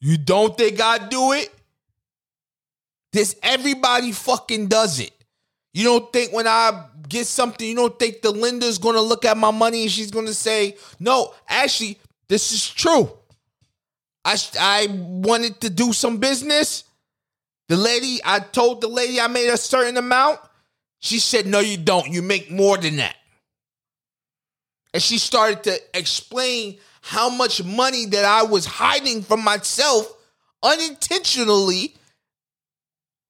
You 0.01 0.19
don't 0.19 0.57
think 0.57 0.81
I 0.81 0.99
do 1.09 1.33
it? 1.33 1.51
This 3.13 3.37
everybody 3.43 4.13
fucking 4.13 4.69
does 4.69 5.01
it. 5.01 5.13
You 5.73 5.85
don't 5.85 6.13
think 6.13 6.33
when 6.33 6.47
I 6.47 6.85
get 7.09 7.27
something, 7.27 7.67
you 7.67 7.75
don't 7.75 7.99
think 7.99 8.21
the 8.21 8.31
lender's 8.31 8.77
gonna 8.79 9.01
look 9.01 9.25
at 9.25 9.37
my 9.37 9.51
money 9.51 9.83
and 9.83 9.91
she's 9.91 10.11
gonna 10.11 10.35
say, 10.35 10.77
no, 11.01 11.33
actually, 11.49 11.99
this 12.29 12.53
is 12.53 12.69
true. 12.69 13.11
I, 14.29 14.37
I 14.61 14.87
wanted 14.91 15.63
to 15.63 15.71
do 15.71 15.95
some 15.95 16.19
business. 16.19 16.85
The 17.69 17.77
lady, 17.77 18.21
I 18.23 18.41
told 18.41 18.83
the 18.83 18.89
lady 18.89 19.19
I 19.19 19.27
made 19.27 19.49
a 19.49 19.57
certain 19.57 19.97
amount. 19.97 20.39
She 20.99 21.19
said, 21.19 21.47
no, 21.47 21.61
you 21.61 21.79
don't. 21.79 22.09
You 22.09 22.21
make 22.21 22.51
more 22.51 22.77
than 22.77 22.97
that. 22.97 23.17
And 24.93 25.03
she 25.03 25.17
started 25.17 25.63
to 25.65 25.81
explain 25.95 26.79
how 27.01 27.31
much 27.31 27.65
money 27.65 28.05
that 28.05 28.25
I 28.27 28.43
was 28.43 28.67
hiding 28.67 29.23
from 29.23 29.43
myself 29.43 30.13
unintentionally. 30.63 31.95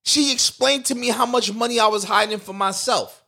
She 0.05 0.33
explained 0.33 0.87
to 0.87 0.97
me 0.97 1.11
how 1.11 1.27
much 1.27 1.53
money 1.53 1.79
I 1.79 1.87
was 1.87 2.03
hiding 2.03 2.39
from 2.39 2.59
myself. 2.59 3.23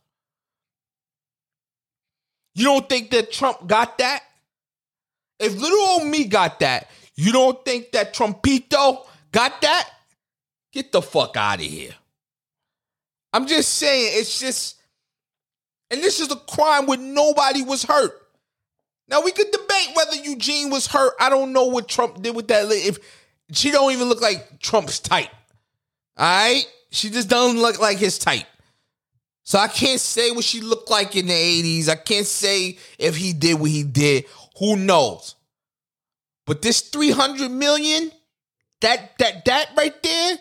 You 2.56 2.64
don't 2.64 2.88
think 2.88 3.10
that 3.10 3.30
Trump 3.30 3.64
got 3.68 3.98
that? 3.98 4.24
If 5.38 5.54
little 5.54 5.78
old 5.78 6.06
me 6.06 6.24
got 6.24 6.58
that, 6.60 6.90
you 7.20 7.32
don't 7.32 7.64
think 7.64 7.92
that 7.92 8.14
Trumpito 8.14 9.04
got 9.32 9.60
that? 9.60 9.88
Get 10.72 10.92
the 10.92 11.02
fuck 11.02 11.36
out 11.36 11.58
of 11.58 11.64
here. 11.64 11.94
I'm 13.32 13.46
just 13.46 13.74
saying, 13.74 14.12
it's 14.18 14.40
just, 14.40 14.80
and 15.90 16.00
this 16.00 16.20
is 16.20 16.30
a 16.32 16.36
crime 16.36 16.86
where 16.86 16.98
nobody 16.98 17.62
was 17.62 17.82
hurt. 17.82 18.20
Now 19.08 19.22
we 19.22 19.32
could 19.32 19.50
debate 19.50 19.88
whether 19.94 20.16
Eugene 20.16 20.70
was 20.70 20.86
hurt. 20.86 21.14
I 21.20 21.28
don't 21.28 21.52
know 21.52 21.66
what 21.66 21.88
Trump 21.88 22.22
did 22.22 22.34
with 22.34 22.48
that. 22.48 22.66
If 22.70 22.98
she 23.52 23.70
don't 23.70 23.92
even 23.92 24.08
look 24.08 24.20
like 24.20 24.60
Trump's 24.60 25.00
type, 25.00 25.30
all 26.16 26.26
right, 26.26 26.64
she 26.90 27.10
just 27.10 27.28
doesn't 27.28 27.60
look 27.60 27.80
like 27.80 27.98
his 27.98 28.18
type. 28.18 28.46
So 29.42 29.58
I 29.58 29.66
can't 29.66 30.00
say 30.00 30.30
what 30.30 30.44
she 30.44 30.60
looked 30.60 30.90
like 30.90 31.16
in 31.16 31.26
the 31.26 31.32
80s. 31.32 31.88
I 31.88 31.96
can't 31.96 32.26
say 32.26 32.78
if 32.98 33.16
he 33.16 33.32
did 33.32 33.58
what 33.58 33.70
he 33.70 33.82
did. 33.82 34.26
Who 34.58 34.76
knows? 34.76 35.34
But 36.50 36.62
this 36.62 36.80
300 36.80 37.48
million, 37.48 38.10
that 38.80 39.16
that 39.18 39.44
that 39.44 39.68
right 39.76 40.02
there 40.02 40.36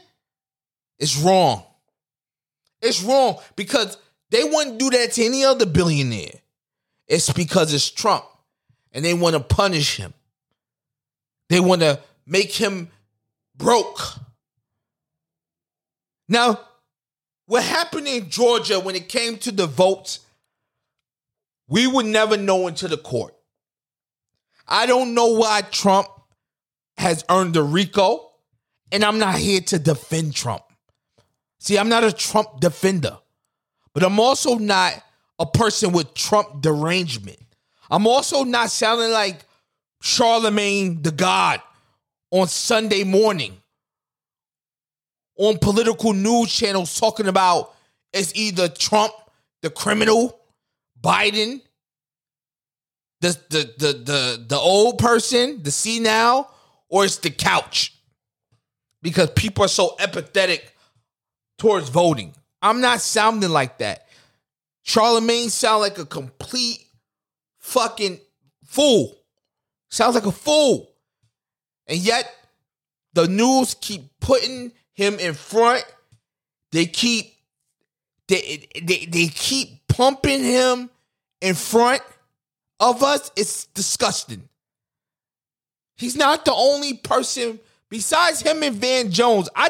is 0.97 1.15
wrong. 1.21 1.63
It's 2.81 3.03
wrong 3.03 3.37
because 3.55 3.95
they 4.31 4.43
wouldn't 4.43 4.79
do 4.79 4.89
that 4.89 5.11
to 5.11 5.23
any 5.23 5.45
other 5.45 5.67
billionaire. 5.67 6.39
It's 7.07 7.31
because 7.31 7.75
it's 7.75 7.91
Trump 7.91 8.25
and 8.91 9.05
they 9.05 9.13
want 9.13 9.35
to 9.35 9.39
punish 9.39 9.97
him. 9.97 10.15
They 11.47 11.59
want 11.59 11.81
to 11.81 11.99
make 12.25 12.53
him 12.53 12.89
broke. 13.55 13.99
Now, 16.27 16.59
what 17.45 17.61
happened 17.61 18.07
in 18.07 18.31
Georgia 18.31 18.79
when 18.79 18.95
it 18.95 19.09
came 19.09 19.37
to 19.37 19.51
the 19.51 19.67
votes, 19.67 20.21
we 21.67 21.85
would 21.85 22.07
never 22.07 22.35
know 22.35 22.65
until 22.65 22.89
the 22.89 22.97
court. 22.97 23.35
I 24.69 24.85
don't 24.85 25.15
know 25.15 25.33
why 25.33 25.61
Trump 25.61 26.07
has 26.97 27.25
earned 27.29 27.57
a 27.57 27.63
RICO, 27.63 28.29
and 28.91 29.03
I'm 29.03 29.17
not 29.17 29.35
here 29.35 29.61
to 29.61 29.79
defend 29.79 30.35
Trump. 30.35 30.63
See, 31.59 31.77
I'm 31.77 31.89
not 31.89 32.03
a 32.03 32.13
Trump 32.13 32.59
defender, 32.59 33.17
but 33.93 34.03
I'm 34.03 34.19
also 34.19 34.55
not 34.55 34.93
a 35.39 35.45
person 35.45 35.91
with 35.91 36.13
Trump 36.13 36.61
derangement. 36.61 37.39
I'm 37.89 38.05
also 38.05 38.43
not 38.43 38.69
sounding 38.69 39.11
like 39.11 39.43
Charlemagne 40.01 41.01
the 41.01 41.11
God 41.11 41.61
on 42.31 42.47
Sunday 42.47 43.03
morning 43.03 43.57
on 45.35 45.57
political 45.57 46.13
news 46.13 46.53
channels 46.53 46.99
talking 46.99 47.27
about 47.27 47.73
it's 48.13 48.33
either 48.35 48.67
Trump, 48.67 49.13
the 49.61 49.69
criminal, 49.69 50.39
Biden, 51.01 51.61
the 53.21 53.37
the 53.49 53.73
the 53.77 53.93
the, 53.93 54.45
the 54.47 54.57
old 54.57 54.97
person, 54.97 55.61
the 55.63 55.71
C 55.71 55.99
now, 55.99 56.49
or 56.87 57.05
it's 57.05 57.17
the 57.17 57.29
couch. 57.29 57.95
Because 59.01 59.29
people 59.31 59.63
are 59.63 59.69
so 59.69 59.95
empathetic 59.99 60.61
towards 61.57 61.89
voting. 61.89 62.33
I'm 62.61 62.81
not 62.81 62.99
sounding 62.99 63.49
like 63.49 63.77
that. 63.77 64.07
Charlemagne 64.83 65.49
sound 65.49 65.81
like 65.81 65.97
a 65.97 66.05
complete 66.05 66.85
fucking 67.59 68.19
fool. 68.65 69.15
Sounds 69.89 70.15
like 70.15 70.25
a 70.25 70.31
fool. 70.31 70.91
And 71.87 71.97
yet 71.99 72.29
the 73.13 73.27
news 73.27 73.75
keep 73.79 74.01
putting 74.19 74.71
him 74.93 75.17
in 75.19 75.33
front. 75.33 75.83
They 76.71 76.85
keep 76.85 77.33
they 78.27 78.67
they, 78.81 79.05
they 79.05 79.27
keep 79.27 79.87
pumping 79.87 80.43
him 80.43 80.89
in 81.41 81.55
front 81.55 82.01
of 82.79 83.03
us. 83.03 83.31
It's 83.35 83.65
disgusting. 83.67 84.47
He's 85.97 86.15
not 86.15 86.45
the 86.45 86.53
only 86.53 86.95
person 86.95 87.59
besides 87.89 88.41
him 88.41 88.63
and 88.63 88.75
Van 88.75 89.11
Jones. 89.11 89.49
I 89.55 89.69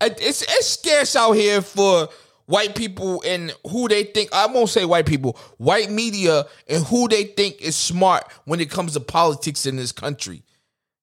it's 0.00 0.42
it's 0.42 0.66
scarce 0.66 1.16
out 1.16 1.32
here 1.32 1.60
for 1.60 2.08
white 2.46 2.74
people 2.74 3.22
and 3.26 3.54
who 3.70 3.88
they 3.88 4.04
think 4.04 4.32
I 4.32 4.46
won't 4.46 4.70
say 4.70 4.84
white 4.84 5.06
people, 5.06 5.38
white 5.58 5.90
media 5.90 6.46
and 6.66 6.84
who 6.84 7.08
they 7.08 7.24
think 7.24 7.60
is 7.60 7.76
smart 7.76 8.24
when 8.44 8.60
it 8.60 8.70
comes 8.70 8.94
to 8.94 9.00
politics 9.00 9.66
in 9.66 9.76
this 9.76 9.92
country. 9.92 10.42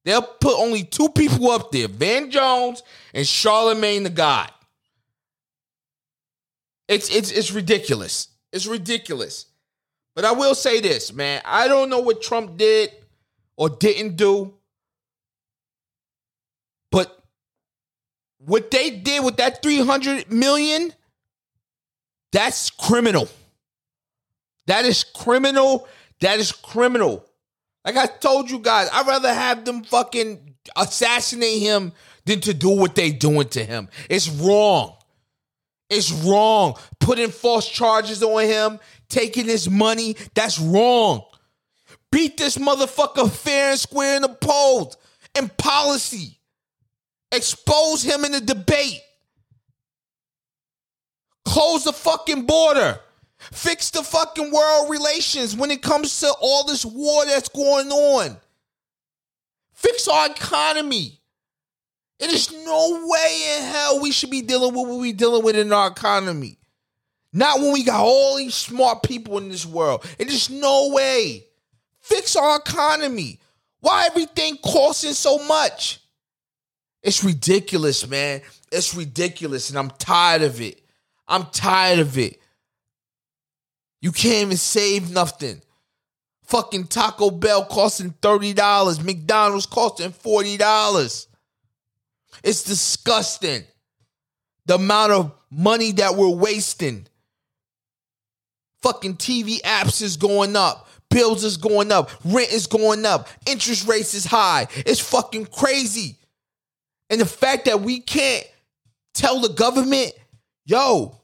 They'll 0.03 0.21
put 0.21 0.59
only 0.59 0.83
two 0.83 1.09
people 1.09 1.49
up 1.51 1.71
there, 1.71 1.87
Van 1.87 2.31
Jones 2.31 2.83
and 3.13 3.25
Charlemagne 3.25 4.03
the 4.03 4.09
God. 4.09 4.51
It's 6.87 7.13
it's 7.15 7.31
it's 7.31 7.51
ridiculous. 7.51 8.29
It's 8.51 8.65
ridiculous. 8.65 9.47
But 10.15 10.25
I 10.25 10.31
will 10.31 10.55
say 10.55 10.79
this, 10.79 11.11
man. 11.11 11.41
I 11.43 11.67
don't 11.67 11.89
know 11.89 11.99
what 11.99 12.21
Trump 12.21 12.57
did 12.57 12.89
or 13.57 13.69
didn't 13.69 14.15
do. 14.15 14.53
But 16.89 17.21
what 18.37 18.71
they 18.71 18.91
did 18.91 19.23
with 19.23 19.37
that 19.37 19.61
300 19.61 20.31
million, 20.31 20.93
that's 22.31 22.69
criminal. 22.69 23.27
That 24.67 24.85
is 24.85 25.03
criminal. 25.03 25.87
That 26.21 26.39
is 26.39 26.51
criminal. 26.51 27.25
Like 27.83 27.97
I 27.97 28.07
told 28.07 28.49
you 28.49 28.59
guys, 28.59 28.89
I'd 28.91 29.05
rather 29.05 29.33
have 29.33 29.65
them 29.65 29.83
fucking 29.83 30.55
assassinate 30.75 31.61
him 31.61 31.91
than 32.25 32.39
to 32.41 32.53
do 32.53 32.69
what 32.69 32.95
they 32.95 33.11
doing 33.11 33.47
to 33.49 33.63
him. 33.63 33.89
It's 34.09 34.29
wrong. 34.29 34.95
It's 35.89 36.11
wrong. 36.11 36.75
Putting 36.99 37.29
false 37.29 37.69
charges 37.69 38.23
on 38.23 38.43
him, 38.43 38.79
taking 39.09 39.45
his 39.45 39.69
money, 39.69 40.15
that's 40.33 40.59
wrong. 40.59 41.23
Beat 42.11 42.37
this 42.37 42.57
motherfucker 42.57 43.29
fair 43.29 43.71
and 43.71 43.79
square 43.79 44.15
in 44.15 44.21
the 44.21 44.29
polls 44.29 44.97
and 45.35 45.55
policy. 45.57 46.39
Expose 47.31 48.03
him 48.03 48.23
in 48.23 48.31
the 48.31 48.41
debate. 48.41 49.01
Close 51.43 51.83
the 51.83 51.93
fucking 51.93 52.45
border. 52.45 52.99
Fix 53.37 53.89
the 53.89 54.01
fucking 54.01 54.51
world 54.51 54.89
relations 54.89 55.55
when 55.55 55.71
it 55.71 55.81
comes 55.81 56.19
to 56.21 56.33
all 56.41 56.65
this 56.65 56.85
war 56.85 57.25
that's 57.25 57.49
going 57.49 57.89
on. 57.89 58.37
Fix 59.73 60.07
our 60.07 60.27
economy. 60.27 61.19
It 62.19 62.31
is 62.31 62.51
no 62.51 63.05
way 63.05 63.57
in 63.57 63.63
hell 63.65 64.01
we 64.01 64.11
should 64.11 64.31
be 64.31 64.41
dealing 64.41 64.73
with 64.73 64.87
what 64.87 64.99
we're 64.99 65.13
dealing 65.13 65.43
with 65.43 65.57
in 65.57 65.73
our 65.73 65.87
economy. 65.87 66.57
Not 67.35 67.59
when 67.59 67.73
we 67.73 67.83
got 67.83 67.99
all 67.99 68.37
these 68.37 68.55
smart 68.55 69.03
people 69.03 69.37
in 69.39 69.49
this 69.49 69.65
world. 69.65 70.05
It 70.17 70.29
is 70.29 70.49
no 70.49 70.91
way. 70.93 71.43
Fix 71.99 72.37
our 72.37 72.55
economy. 72.55 73.41
Why 73.81 74.05
everything 74.05 74.57
costing 74.63 75.11
so 75.11 75.45
much? 75.45 75.99
It's 77.03 77.25
ridiculous, 77.25 78.07
man. 78.07 78.41
It's 78.71 78.95
ridiculous, 78.95 79.69
and 79.69 79.77
I'm 79.77 79.89
tired 79.89 80.43
of 80.43 80.61
it. 80.61 80.81
I'm 81.27 81.47
tired 81.47 81.99
of 81.99 82.17
it. 82.17 82.39
You 83.99 84.13
can't 84.13 84.45
even 84.45 84.55
save 84.57 85.11
nothing. 85.11 85.61
Fucking 86.43 86.85
Taco 86.87 87.31
Bell 87.31 87.65
costing 87.65 88.11
$30, 88.21 89.03
McDonald's 89.03 89.65
costing 89.65 90.11
$40. 90.11 91.27
It's 92.45 92.63
disgusting. 92.63 93.65
The 94.67 94.75
amount 94.75 95.11
of 95.11 95.35
money 95.51 95.91
that 95.91 96.15
we're 96.15 96.29
wasting. 96.29 97.07
Fucking 98.85 99.15
TV 99.15 99.59
apps 99.63 100.03
is 100.03 100.15
going 100.15 100.55
up. 100.55 100.87
Bills 101.09 101.43
is 101.43 101.57
going 101.57 101.91
up. 101.91 102.11
Rent 102.23 102.51
is 102.51 102.67
going 102.67 103.03
up. 103.03 103.27
Interest 103.47 103.87
rates 103.87 104.13
is 104.13 104.25
high. 104.25 104.67
It's 104.75 104.99
fucking 104.99 105.47
crazy. 105.47 106.19
And 107.09 107.19
the 107.19 107.25
fact 107.25 107.65
that 107.65 107.81
we 107.81 107.99
can't 107.99 108.45
tell 109.15 109.39
the 109.39 109.49
government, 109.49 110.13
yo, 110.67 111.17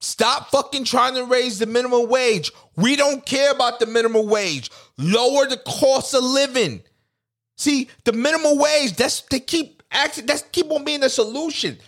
stop 0.00 0.50
fucking 0.50 0.86
trying 0.86 1.14
to 1.14 1.24
raise 1.24 1.60
the 1.60 1.66
minimum 1.66 2.08
wage. 2.08 2.50
We 2.74 2.96
don't 2.96 3.24
care 3.24 3.52
about 3.52 3.78
the 3.78 3.86
minimum 3.86 4.26
wage. 4.26 4.72
Lower 4.98 5.46
the 5.46 5.58
cost 5.58 6.14
of 6.14 6.24
living. 6.24 6.82
See, 7.56 7.90
the 8.02 8.12
minimum 8.12 8.58
wage, 8.58 8.94
that's 8.96 9.20
they 9.20 9.38
keep 9.38 9.84
acting, 9.92 10.26
that's 10.26 10.42
keep 10.50 10.68
on 10.72 10.82
being 10.82 10.98
the 10.98 11.10
solution. 11.10 11.78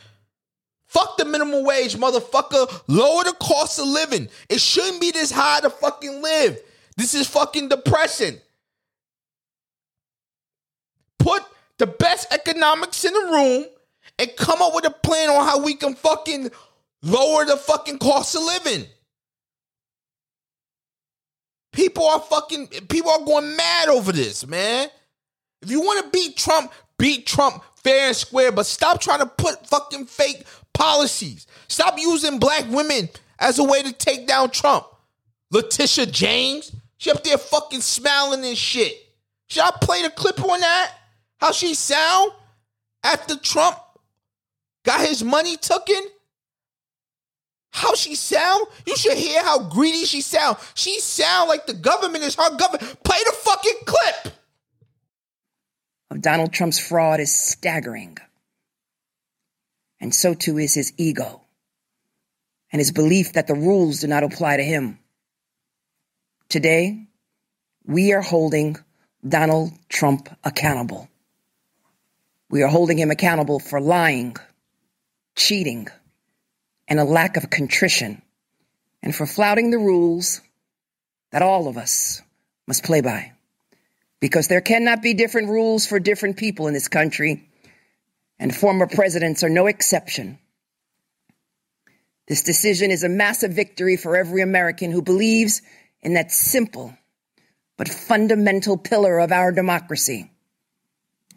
Fuck 0.87 1.17
the 1.17 1.25
minimum 1.25 1.65
wage, 1.65 1.97
motherfucker. 1.97 2.83
Lower 2.87 3.25
the 3.25 3.35
cost 3.41 3.79
of 3.79 3.87
living. 3.87 4.29
It 4.49 4.61
shouldn't 4.61 5.01
be 5.01 5.11
this 5.11 5.31
high 5.31 5.61
to 5.61 5.71
fucking 5.71 6.23
live. 6.23 6.59
This 6.97 7.15
is 7.15 7.27
fucking 7.27 7.69
depression. 7.69 8.41
Put 11.19 11.43
the 11.79 11.87
best 11.87 12.33
economics 12.33 13.05
in 13.05 13.13
the 13.13 13.29
room 13.33 13.65
and 14.19 14.37
come 14.37 14.63
up 14.63 14.75
with 14.75 14.87
a 14.87 14.91
plan 14.91 15.29
on 15.29 15.45
how 15.45 15.63
we 15.63 15.75
can 15.75 15.95
fucking 15.95 16.51
lower 17.03 17.45
the 17.45 17.57
fucking 17.57 17.99
cost 17.99 18.35
of 18.35 18.43
living. 18.43 18.87
People 21.73 22.07
are 22.07 22.21
fucking 22.21 22.69
people 22.89 23.11
are 23.11 23.25
going 23.25 23.55
mad 23.55 23.89
over 23.89 24.13
this, 24.13 24.47
man. 24.47 24.89
If 25.61 25.71
you 25.71 25.81
want 25.81 26.05
to 26.05 26.11
beat 26.11 26.37
Trump, 26.37 26.73
beat 26.99 27.27
Trump 27.27 27.63
fair 27.87 28.09
and 28.09 28.17
square, 28.17 28.51
but 28.51 28.67
stop 28.67 29.01
trying 29.01 29.21
to 29.21 29.27
put 29.27 29.67
fucking 29.67 30.07
fake 30.07 30.47
policies. 30.77 31.47
Stop 31.69 31.99
using 31.99 32.39
black 32.39 32.65
women 32.71 33.09
as 33.39 33.59
a 33.59 33.65
way 33.65 33.83
to 33.83 33.93
take 33.93 34.27
down 34.27 34.51
Trump. 34.51 34.87
Letitia 35.51 36.07
James, 36.07 36.73
she 36.99 37.11
up 37.11 37.23
there 37.25 37.39
fucking 37.39 37.81
smiling 37.81 38.45
and 38.45 38.57
shit. 38.57 38.93
Should 39.49 39.63
I 39.63 39.71
play 39.81 40.03
the 40.03 40.11
clip 40.11 40.43
on 40.43 40.61
that? 40.61 40.93
How 41.39 41.53
she 41.53 41.75
sound 41.75 42.33
after 43.05 43.37
Trump 43.37 43.77
got 44.85 45.07
his 45.07 45.23
money 45.23 45.57
taken? 45.57 46.03
how 47.77 47.95
she 47.95 48.15
sound? 48.15 48.67
You 48.87 48.97
should 48.97 49.19
hear 49.19 49.43
how 49.43 49.69
greedy 49.69 50.07
she 50.07 50.23
sound. 50.23 50.57
She 50.75 50.99
sound 50.99 51.51
like 51.51 51.67
the 51.67 51.75
government 51.75 52.25
is 52.25 52.35
her 52.35 52.57
government. 52.57 53.05
Play 53.05 53.19
the 53.25 53.33
fucking 53.33 53.81
clip. 53.85 54.35
Of 56.11 56.23
Donald 56.23 56.55
Trump's 56.55 56.79
fraud 56.79 57.21
is 57.21 57.35
staggering. 57.37 58.17
And 60.01 60.15
so 60.15 60.35
too 60.35 60.59
is 60.59 60.75
his 60.75 60.93
ego 60.97 61.43
and 62.71 62.81
his 62.81 62.93
belief 62.93 63.35
that 63.35 63.47
the 63.47 63.55
rules 63.55 64.01
do 64.01 64.07
not 64.07 64.23
apply 64.23 64.59
to 64.59 64.63
him. 64.63 64.99
Today, 66.49 67.07
we 67.85 68.13
are 68.13 68.23
holding 68.23 68.77
Donald 69.27 69.73
Trump 69.89 70.29
accountable. 70.45 71.09
We 72.51 72.63
are 72.63 72.69
holding 72.69 72.99
him 72.99 73.11
accountable 73.11 73.59
for 73.59 73.81
lying, 73.81 74.37
cheating, 75.35 75.89
and 76.87 77.01
a 77.01 77.05
lack 77.05 77.37
of 77.37 77.51
contrition, 77.51 78.23
and 79.03 79.15
for 79.15 79.27
flouting 79.27 79.71
the 79.71 79.79
rules 79.79 80.41
that 81.33 81.43
all 81.43 81.67
of 81.67 81.77
us 81.77 82.23
must 82.67 82.85
play 82.85 83.01
by. 83.01 83.33
Because 84.21 84.49
there 84.49 84.61
cannot 84.61 85.03
be 85.03 85.15
different 85.15 85.49
rules 85.49 85.87
for 85.87 85.99
different 85.99 86.37
people 86.37 86.69
in 86.69 86.75
this 86.75 86.89
country, 86.89 87.49
and 88.39 88.55
former 88.55 88.87
presidents 88.87 89.43
are 89.43 89.49
no 89.49 89.67
exception. 89.67 90.39
This 92.29 92.43
decision 92.43 92.91
is 92.91 93.05
a 93.05 93.09
massive 93.09 93.53
victory 93.53 93.97
for 93.97 94.17
every 94.17 94.43
American 94.43 94.91
who 94.91 95.03
believes 95.03 95.63
in 96.03 96.15
that 96.15 96.33
simple 96.33 96.97
but 97.77 97.89
fundamental 97.89 98.77
pillar 98.77 99.19
of 99.19 99.33
our 99.33 99.53
democracy 99.53 100.31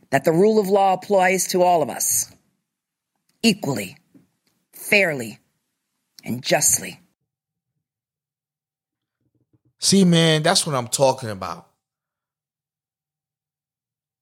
that 0.09 0.23
the 0.23 0.31
rule 0.31 0.59
of 0.59 0.67
law 0.67 0.93
applies 0.93 1.47
to 1.47 1.61
all 1.61 1.81
of 1.81 1.89
us 1.89 2.33
equally, 3.43 3.97
fairly, 4.73 5.39
and 6.23 6.43
justly. 6.43 6.99
See, 9.79 10.03
man, 10.03 10.43
that's 10.43 10.65
what 10.65 10.75
I'm 10.75 10.87
talking 10.87 11.29
about. 11.29 11.67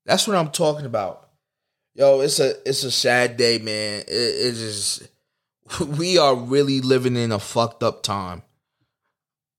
That's 0.06 0.28
what 0.28 0.38
I'm 0.38 0.52
talking 0.52 0.86
about. 0.86 1.27
Yo, 1.98 2.20
it's 2.20 2.40
a 2.40 2.54
it's 2.64 2.84
a 2.84 2.92
sad 2.92 3.38
day, 3.38 3.58
man. 3.58 4.02
It, 4.02 4.12
it 4.12 4.54
is 4.54 5.10
we 5.98 6.20
are 6.20 6.36
really 6.36 6.80
living 6.80 7.16
in 7.16 7.32
a 7.32 7.40
fucked 7.40 7.82
up 7.82 8.04
time. 8.04 8.44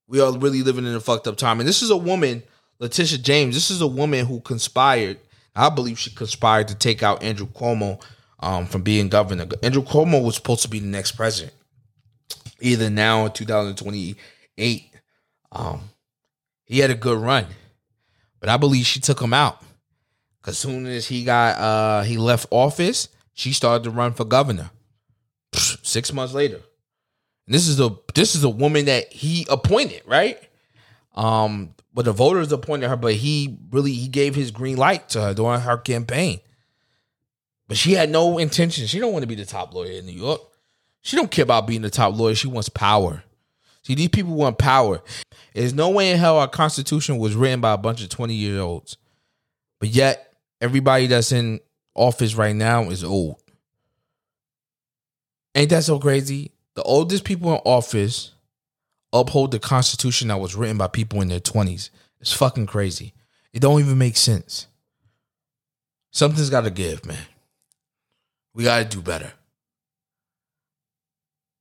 We 0.06 0.20
are 0.20 0.38
really 0.38 0.62
living 0.62 0.86
in 0.86 0.94
a 0.94 1.00
fucked 1.00 1.26
up 1.26 1.36
time. 1.36 1.58
And 1.58 1.68
this 1.68 1.82
is 1.82 1.90
a 1.90 1.96
woman, 1.96 2.44
Letitia 2.78 3.18
James. 3.18 3.56
This 3.56 3.72
is 3.72 3.80
a 3.80 3.88
woman 3.88 4.24
who 4.24 4.40
conspired. 4.40 5.18
I 5.56 5.68
believe 5.68 5.98
she 5.98 6.10
conspired 6.10 6.68
to 6.68 6.76
take 6.76 7.02
out 7.02 7.24
Andrew 7.24 7.48
Cuomo 7.48 8.00
um, 8.38 8.66
from 8.66 8.82
being 8.82 9.08
governor. 9.08 9.46
Andrew 9.64 9.82
Cuomo 9.82 10.24
was 10.24 10.36
supposed 10.36 10.62
to 10.62 10.68
be 10.68 10.78
the 10.78 10.86
next 10.86 11.12
president, 11.12 11.54
either 12.60 12.88
now 12.88 13.22
or 13.22 13.30
2028. 13.30 14.84
Um, 15.50 15.80
he 16.66 16.78
had 16.78 16.92
a 16.92 16.94
good 16.94 17.18
run, 17.18 17.46
but 18.38 18.48
I 18.48 18.56
believe 18.56 18.86
she 18.86 19.00
took 19.00 19.20
him 19.20 19.34
out. 19.34 19.60
Cause 20.48 20.56
soon 20.56 20.86
as 20.86 21.06
he 21.06 21.24
got 21.24 21.58
uh 21.58 22.02
he 22.04 22.16
left 22.16 22.46
office, 22.50 23.10
she 23.34 23.52
started 23.52 23.84
to 23.84 23.90
run 23.90 24.14
for 24.14 24.24
governor. 24.24 24.70
Six 25.52 26.10
months 26.10 26.32
later, 26.32 26.62
and 27.44 27.54
this 27.54 27.68
is 27.68 27.78
a 27.78 27.90
this 28.14 28.34
is 28.34 28.44
a 28.44 28.48
woman 28.48 28.86
that 28.86 29.12
he 29.12 29.46
appointed, 29.50 30.00
right? 30.06 30.38
Um, 31.14 31.74
but 31.92 32.06
the 32.06 32.12
voters 32.12 32.50
appointed 32.50 32.88
her, 32.88 32.96
but 32.96 33.12
he 33.12 33.58
really 33.70 33.92
he 33.92 34.08
gave 34.08 34.34
his 34.34 34.50
green 34.50 34.78
light 34.78 35.10
to 35.10 35.20
her 35.20 35.34
during 35.34 35.60
her 35.60 35.76
campaign. 35.76 36.40
But 37.66 37.76
she 37.76 37.92
had 37.92 38.08
no 38.08 38.38
intention. 38.38 38.86
She 38.86 39.00
don't 39.00 39.12
want 39.12 39.24
to 39.24 39.28
be 39.28 39.34
the 39.34 39.44
top 39.44 39.74
lawyer 39.74 39.92
in 39.92 40.06
New 40.06 40.18
York. 40.18 40.40
She 41.02 41.14
don't 41.14 41.30
care 41.30 41.42
about 41.42 41.66
being 41.66 41.82
the 41.82 41.90
top 41.90 42.16
lawyer. 42.16 42.34
She 42.34 42.48
wants 42.48 42.70
power. 42.70 43.22
See, 43.82 43.94
these 43.94 44.08
people 44.08 44.32
want 44.32 44.56
power. 44.56 45.02
There's 45.52 45.74
no 45.74 45.90
way 45.90 46.10
in 46.10 46.16
hell 46.16 46.38
our 46.38 46.48
Constitution 46.48 47.18
was 47.18 47.34
written 47.34 47.60
by 47.60 47.74
a 47.74 47.78
bunch 47.78 48.02
of 48.02 48.08
20 48.08 48.32
year 48.32 48.62
olds. 48.62 48.96
But 49.78 49.90
yet, 49.90 50.27
everybody 50.60 51.06
that's 51.06 51.32
in 51.32 51.60
office 51.94 52.34
right 52.34 52.54
now 52.54 52.84
is 52.90 53.04
old. 53.04 53.40
Ain't 55.54 55.70
that 55.70 55.84
so 55.84 55.98
crazy? 55.98 56.52
The 56.74 56.82
oldest 56.82 57.24
people 57.24 57.52
in 57.52 57.60
office 57.64 58.32
uphold 59.12 59.50
the 59.50 59.58
Constitution 59.58 60.28
that 60.28 60.38
was 60.38 60.54
written 60.54 60.78
by 60.78 60.86
people 60.86 61.20
in 61.20 61.28
their 61.28 61.40
20s. 61.40 61.90
It's 62.20 62.32
fucking 62.32 62.66
crazy. 62.66 63.14
It 63.52 63.60
don't 63.60 63.80
even 63.80 63.98
make 63.98 64.16
sense. 64.16 64.66
Something's 66.12 66.50
got 66.50 66.62
to 66.62 66.70
give, 66.70 67.04
man. 67.06 67.26
We 68.54 68.64
got 68.64 68.78
to 68.78 68.84
do 68.96 69.02
better. 69.02 69.32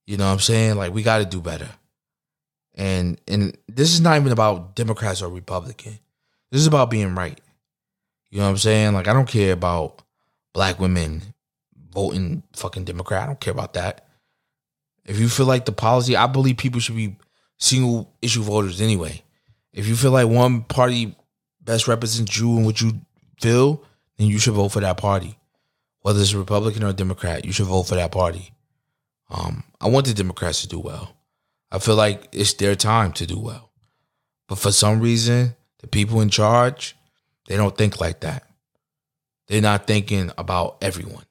You 0.05 0.17
know 0.17 0.25
what 0.25 0.33
I'm 0.33 0.39
saying? 0.39 0.77
Like 0.77 0.93
we 0.93 1.03
got 1.03 1.19
to 1.19 1.25
do 1.25 1.41
better. 1.41 1.69
And 2.75 3.19
and 3.27 3.57
this 3.67 3.93
is 3.93 4.01
not 4.01 4.17
even 4.17 4.31
about 4.31 4.75
Democrats 4.75 5.21
or 5.21 5.29
Republican. 5.29 5.99
This 6.51 6.61
is 6.61 6.67
about 6.67 6.89
being 6.89 7.13
right. 7.15 7.39
You 8.29 8.39
know 8.39 8.45
what 8.45 8.51
I'm 8.51 8.57
saying? 8.57 8.93
Like 8.93 9.07
I 9.07 9.13
don't 9.13 9.27
care 9.27 9.53
about 9.53 10.01
black 10.53 10.79
women 10.79 11.21
voting 11.91 12.43
fucking 12.53 12.85
Democrat. 12.85 13.23
I 13.23 13.25
don't 13.27 13.39
care 13.39 13.53
about 13.53 13.73
that. 13.73 14.07
If 15.05 15.19
you 15.19 15.29
feel 15.29 15.45
like 15.45 15.65
the 15.65 15.71
policy, 15.71 16.15
I 16.17 16.27
believe 16.27 16.57
people 16.57 16.81
should 16.81 16.95
be 16.95 17.17
single 17.57 18.13
issue 18.21 18.43
voters 18.43 18.81
anyway. 18.81 19.23
If 19.73 19.87
you 19.87 19.95
feel 19.95 20.11
like 20.11 20.27
one 20.27 20.63
party 20.63 21.15
best 21.61 21.87
represents 21.87 22.37
you 22.37 22.57
and 22.57 22.65
what 22.65 22.81
you 22.81 22.99
feel, 23.39 23.83
then 24.17 24.27
you 24.27 24.39
should 24.39 24.53
vote 24.53 24.69
for 24.69 24.79
that 24.81 24.97
party. 24.97 25.37
Whether 26.01 26.21
it's 26.21 26.33
Republican 26.33 26.83
or 26.83 26.93
Democrat, 26.93 27.45
you 27.45 27.51
should 27.51 27.67
vote 27.67 27.83
for 27.83 27.95
that 27.95 28.11
party. 28.11 28.53
Um, 29.29 29.63
I 29.79 29.87
want 29.87 30.07
the 30.07 30.13
Democrats 30.13 30.61
to 30.61 30.67
do 30.67 30.79
well. 30.79 31.15
I 31.71 31.79
feel 31.79 31.95
like 31.95 32.29
it's 32.31 32.53
their 32.53 32.75
time 32.75 33.11
to 33.13 33.25
do 33.25 33.39
well. 33.39 33.71
But 34.47 34.57
for 34.57 34.71
some 34.71 34.99
reason, 34.99 35.55
the 35.79 35.87
people 35.87 36.21
in 36.21 36.29
charge, 36.29 36.95
they 37.47 37.57
don't 37.57 37.75
think 37.77 37.99
like 37.99 38.21
that. 38.21 38.43
They're 39.47 39.61
not 39.61 39.87
thinking 39.87 40.31
about 40.37 40.77
everyone. 40.81 41.23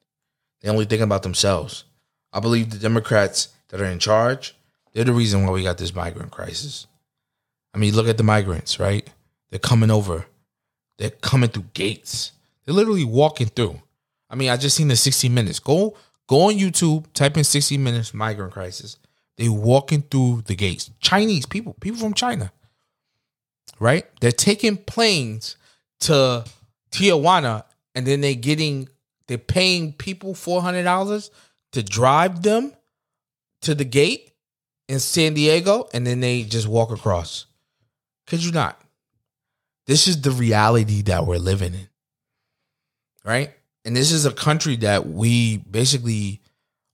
They're 0.61 0.73
only 0.73 0.87
thinking 0.87 1.05
about 1.05 1.23
themselves. 1.23 1.85
I 2.33 2.41
believe 2.41 2.71
the 2.71 2.79
Democrats 2.79 3.49
that 3.69 3.81
are 3.81 3.87
in 3.87 3.99
charge, 3.99 4.55
they're 4.93 5.05
the 5.05 5.13
reason 5.13 5.45
why 5.45 5.53
we 5.53 5.63
got 5.63 5.79
this 5.79 5.95
migrant 5.95 6.33
crisis. 6.33 6.87
I 7.75 7.79
mean, 7.79 7.95
look 7.95 8.09
at 8.09 8.17
the 8.17 8.23
migrants, 8.23 8.81
right? 8.81 9.09
They're 9.51 9.59
coming 9.59 9.91
over. 9.91 10.27
They're 10.99 11.11
coming 11.11 11.51
through 11.51 11.67
gates. 11.75 12.33
They're 12.65 12.75
literally 12.75 13.05
walking 13.05 13.49
through. 13.49 13.83
I 14.31 14.35
mean, 14.35 14.51
I 14.51 14.57
just 14.57 14.77
seen 14.77 14.89
the 14.89 14.97
60 14.97 15.29
minutes. 15.29 15.59
Go 15.59 15.95
go 16.27 16.49
on 16.49 16.55
YouTube, 16.55 17.05
type 17.13 17.37
in 17.37 17.45
60 17.45 17.79
minutes 17.79 18.15
migrant 18.15 18.53
crisis. 18.53 18.99
They 19.37 19.49
walking 19.49 20.03
through 20.03 20.43
the 20.47 20.57
gates. 20.57 20.91
Chinese 21.01 21.47
people, 21.47 21.75
people 21.81 22.01
from 22.01 22.15
China. 22.15 22.53
Right? 23.79 24.07
They're 24.21 24.33
taking 24.33 24.79
planes 24.79 25.57
to 26.01 26.45
Tijuana 26.91 27.65
and 27.95 28.07
then 28.07 28.21
they're 28.21 28.35
getting 28.35 28.89
they're 29.29 29.39
paying 29.39 29.93
people 29.93 30.35
$400 30.35 31.31
to 31.73 31.83
drive 31.83 32.43
them 32.43 32.73
to 33.63 33.75
the 33.75 33.85
gate 33.85 34.31
in 34.89 35.01
San 35.01 35.35
Diego 35.35 35.89
and 35.93 36.07
then 36.07 36.21
they 36.21 36.45
just 36.45 36.69
walk 36.69 36.91
across. 36.91 37.47
Could 38.27 38.45
you 38.45 38.53
not? 38.53 38.81
This 39.87 40.09
is 40.09 40.21
the 40.21 40.31
reality 40.31 41.03
that 41.03 41.27
we're 41.27 41.39
living 41.39 41.75
in. 41.75 41.89
Right? 43.25 43.53
And 43.85 43.97
this 43.97 44.13
is 44.13 44.27
a 44.27 44.33
country 44.33 44.77
that 44.77 45.09
we 45.09 45.59
basically 45.59 46.41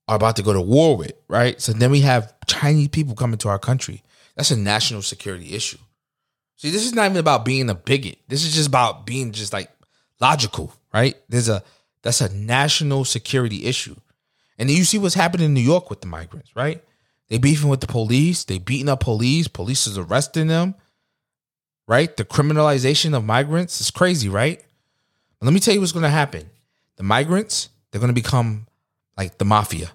are 0.08 0.16
about 0.16 0.36
to 0.36 0.42
go 0.42 0.52
to 0.52 0.60
war 0.60 0.96
with, 0.96 1.12
right? 1.28 1.60
So 1.60 1.72
then 1.72 1.90
we 1.90 2.00
have 2.00 2.34
Chinese 2.46 2.88
people 2.88 3.14
coming 3.14 3.38
to 3.38 3.48
our 3.48 3.58
country. 3.58 4.02
That's 4.36 4.50
a 4.50 4.56
national 4.56 5.02
security 5.02 5.54
issue. 5.54 5.78
See, 6.62 6.70
this 6.70 6.86
is 6.86 6.94
not 6.94 7.06
even 7.06 7.16
about 7.16 7.44
being 7.44 7.68
a 7.68 7.74
bigot. 7.74 8.18
This 8.28 8.44
is 8.44 8.54
just 8.54 8.68
about 8.68 9.04
being 9.04 9.32
just 9.32 9.52
like 9.52 9.68
logical, 10.20 10.72
right? 10.94 11.16
There's 11.28 11.48
a 11.48 11.64
that's 12.02 12.20
a 12.20 12.32
national 12.32 13.04
security 13.04 13.64
issue. 13.64 13.96
And 14.56 14.68
then 14.68 14.76
you 14.76 14.84
see 14.84 14.96
what's 14.96 15.16
happening 15.16 15.46
in 15.46 15.54
New 15.54 15.60
York 15.60 15.90
with 15.90 16.02
the 16.02 16.06
migrants, 16.06 16.54
right? 16.54 16.80
They 17.28 17.38
beefing 17.38 17.68
with 17.68 17.80
the 17.80 17.88
police, 17.88 18.44
they 18.44 18.58
beating 18.58 18.88
up 18.88 19.00
police, 19.00 19.48
police 19.48 19.88
is 19.88 19.98
arresting 19.98 20.46
them, 20.46 20.76
right? 21.88 22.16
The 22.16 22.24
criminalization 22.24 23.12
of 23.16 23.24
migrants 23.24 23.80
is 23.80 23.90
crazy, 23.90 24.28
right? 24.28 24.64
But 25.40 25.46
let 25.46 25.54
me 25.54 25.58
tell 25.58 25.74
you 25.74 25.80
what's 25.80 25.90
gonna 25.90 26.10
happen. 26.10 26.48
The 26.94 27.02
migrants, 27.02 27.70
they're 27.90 28.00
gonna 28.00 28.12
become 28.12 28.68
like 29.18 29.36
the 29.38 29.44
mafia, 29.44 29.90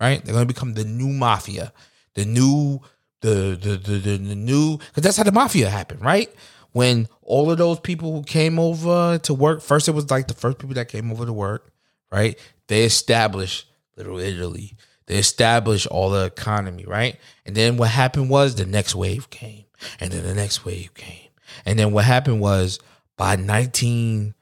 right? 0.00 0.24
They're 0.24 0.32
gonna 0.32 0.46
become 0.46 0.72
the 0.72 0.84
new 0.84 1.08
mafia, 1.08 1.74
the 2.14 2.24
new, 2.24 2.80
the 3.20 3.58
the 3.60 3.76
the 3.76 3.98
the, 3.98 4.16
the 4.18 4.34
new, 4.34 4.78
because 4.78 5.02
that's 5.02 5.16
how 5.16 5.22
the 5.24 5.32
mafia 5.32 5.68
happened, 5.70 6.02
right? 6.02 6.32
When 6.72 7.08
all 7.22 7.50
of 7.50 7.58
those 7.58 7.80
people 7.80 8.12
who 8.12 8.22
came 8.22 8.58
over 8.58 9.18
to 9.18 9.34
work, 9.34 9.62
first 9.62 9.88
it 9.88 9.92
was 9.92 10.10
like 10.10 10.28
the 10.28 10.34
first 10.34 10.58
people 10.58 10.74
that 10.74 10.88
came 10.88 11.10
over 11.10 11.24
to 11.24 11.32
work, 11.32 11.72
right? 12.12 12.38
They 12.68 12.84
established 12.84 13.66
Little 13.96 14.18
Italy. 14.18 14.76
They 15.06 15.16
established 15.16 15.86
all 15.86 16.10
the 16.10 16.24
economy, 16.24 16.84
right? 16.84 17.16
And 17.46 17.56
then 17.56 17.76
what 17.76 17.90
happened 17.90 18.28
was 18.28 18.56
the 18.56 18.66
next 18.66 18.94
wave 18.94 19.30
came, 19.30 19.64
and 20.00 20.12
then 20.12 20.24
the 20.24 20.34
next 20.34 20.64
wave 20.64 20.92
came, 20.94 21.30
and 21.64 21.78
then 21.78 21.92
what 21.92 22.04
happened 22.04 22.40
was 22.40 22.78
by 23.16 23.36
1930s, 23.36 24.34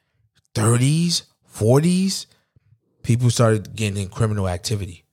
40s, 0.55 2.27
people 3.05 3.31
started 3.31 3.77
getting 3.77 4.03
in 4.03 4.09
criminal 4.09 4.49
activity. 4.49 5.04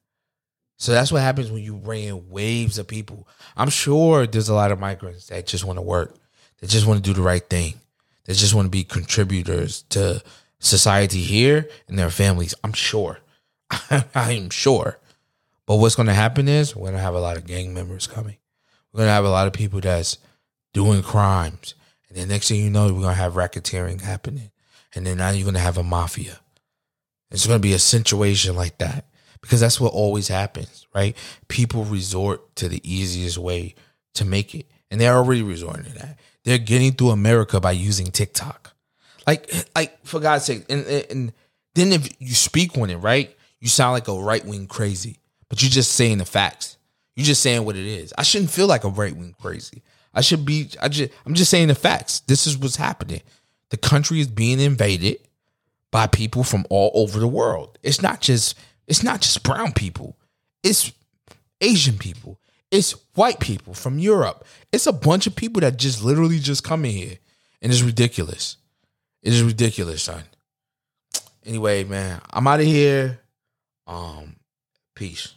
So 0.82 0.94
that's 0.94 1.12
what 1.12 1.22
happens 1.22 1.52
when 1.52 1.62
you 1.62 1.76
bring 1.76 2.06
in 2.06 2.32
waves 2.32 2.80
of 2.80 2.88
people. 2.88 3.28
I'm 3.56 3.70
sure 3.70 4.26
there's 4.26 4.50
a 4.50 4.56
lot 4.56 4.72
of 4.72 4.80
migrants 4.80 5.28
that 5.28 5.46
just 5.46 5.64
want 5.64 5.78
to 5.78 5.84
work, 5.84 6.16
that 6.60 6.72
just 6.72 6.88
want 6.88 6.98
to 6.98 7.08
do 7.08 7.14
the 7.14 7.22
right 7.22 7.48
thing, 7.48 7.76
that 8.26 8.34
just 8.34 8.56
want 8.56 8.66
to 8.66 8.72
be 8.72 8.84
contributors 8.84 9.84
to 9.90 10.24
society 10.58 11.22
here 11.22 11.70
and 11.88 12.00
their 12.00 12.10
families. 12.10 12.56
I'm 12.64 12.74
sure. 12.74 13.20
I'm 14.16 14.50
sure. 14.50 14.98
But 15.68 15.76
what's 15.76 15.94
going 15.94 16.08
to 16.08 16.16
happen 16.16 16.48
is 16.48 16.76
we're 16.76 16.86
going 16.88 16.94
to 16.94 17.00
have 17.00 17.14
a 17.14 17.20
lot 17.20 17.38
of 17.38 17.46
gang 17.46 17.76
members 17.76 18.08
coming. 18.08 18.38
We're 18.92 19.02
going 19.02 19.10
to 19.10 19.14
have 19.14 19.26
a 19.26 19.30
lot 19.30 19.46
of 19.46 19.54
people 19.54 19.82
that's 19.82 20.18
doing 20.74 21.04
crimes. 21.04 21.76
And 22.10 22.18
then 22.18 22.30
next 22.30 22.48
thing 22.48 22.60
you 22.60 22.72
know, 22.72 22.86
we're 22.86 23.02
going 23.02 23.14
to 23.16 23.22
have 23.22 23.34
racketeering 23.34 24.02
happening. 24.02 24.50
And 24.96 25.06
then 25.06 25.20
now 25.20 25.30
you're 25.30 25.46
going 25.46 25.54
to 25.54 25.60
have 25.60 25.78
a 25.78 25.84
mafia. 25.84 26.40
It's 27.30 27.46
going 27.46 27.60
to 27.60 27.68
be 27.68 27.74
a 27.74 27.80
situation 27.80 28.56
like 28.56 28.80
that 28.80 29.06
because 29.42 29.60
that's 29.60 29.80
what 29.80 29.94
always 29.94 30.28
happens, 30.28 30.88
right? 30.94 31.16
People 31.48 31.84
resort 31.86 32.56
to 32.58 32.70
the 32.70 32.82
easiest 32.84 33.38
way 33.38 33.76
to 34.14 34.26
make 34.26 34.54
it. 34.56 34.68
And 34.90 35.00
they're 35.00 35.16
already 35.16 35.42
resorting 35.42 35.86
to 35.86 35.94
that. 36.00 36.20
They're 36.44 36.58
getting 36.58 36.92
through 36.92 37.12
America 37.12 37.60
by 37.60 37.72
using 37.72 38.12
TikTok. 38.12 38.74
Like, 39.26 39.52
like 39.76 40.06
for 40.06 40.20
God's 40.20 40.46
sake. 40.46 40.66
And, 40.70 40.86
and 40.86 41.34
then 41.76 41.92
if 41.92 42.10
you 42.20 42.34
speak 42.34 42.78
on 42.78 42.90
it, 42.90 42.98
right? 42.98 43.36
You 43.60 43.68
sound 43.68 43.94
like 43.94 44.08
a 44.08 44.14
right 44.14 44.44
wing 44.44 44.68
crazy, 44.68 45.20
but 45.48 45.62
you're 45.62 45.70
just 45.70 45.94
saying 45.94 46.18
the 46.18 46.26
facts. 46.26 46.78
You're 47.16 47.26
just 47.26 47.44
saying 47.44 47.64
what 47.64 47.76
it 47.76 47.86
is. 47.86 48.14
I 48.18 48.24
shouldn't 48.24 48.52
feel 48.52 48.68
like 48.68 48.84
a 48.84 48.90
right 48.90 49.16
wing 49.16 49.36
crazy. 49.40 49.84
I 50.14 50.22
should 50.22 50.46
be. 50.46 50.70
I 50.82 50.90
just. 50.90 51.12
I'm 51.26 51.36
just 51.36 51.52
saying 51.52 51.68
the 51.68 51.76
facts. 51.76 52.22
This 52.22 52.48
is 52.48 52.58
what's 52.58 52.76
happening. 52.76 53.22
The 53.70 53.78
country 53.78 54.20
is 54.20 54.28
being 54.28 54.60
invaded 54.60 55.20
by 55.92 56.08
people 56.08 56.44
from 56.44 56.66
all 56.70 56.92
over 56.94 57.20
the 57.20 57.28
world. 57.28 57.78
It's 57.84 58.02
not 58.02 58.22
just. 58.22 58.58
It's 58.92 59.04
not 59.04 59.22
just 59.22 59.42
brown 59.44 59.72
people. 59.72 60.18
It's 60.64 60.92
Asian 61.62 61.98
people. 61.98 62.42
It's 62.72 62.92
white 63.16 63.40
people 63.40 63.74
from 63.74 64.00
Europe. 64.00 64.46
It's 64.74 64.86
a 64.86 64.92
bunch 64.92 65.28
of 65.28 65.36
people 65.38 65.62
that 65.62 65.78
just 65.78 66.04
literally 66.04 66.40
just 66.40 66.66
come 66.66 66.84
in 66.84 66.92
here, 66.92 67.18
and 67.62 67.72
it's 67.72 67.84
ridiculous. 67.84 68.58
It 69.24 69.32
is 69.32 69.44
ridiculous, 69.44 70.04
son. 70.04 70.24
Anyway, 71.46 71.86
man, 71.86 72.20
I'm 72.32 72.46
out 72.48 72.60
of 72.60 72.66
here. 72.66 73.22
Um, 73.88 74.36
peace. 74.94 75.36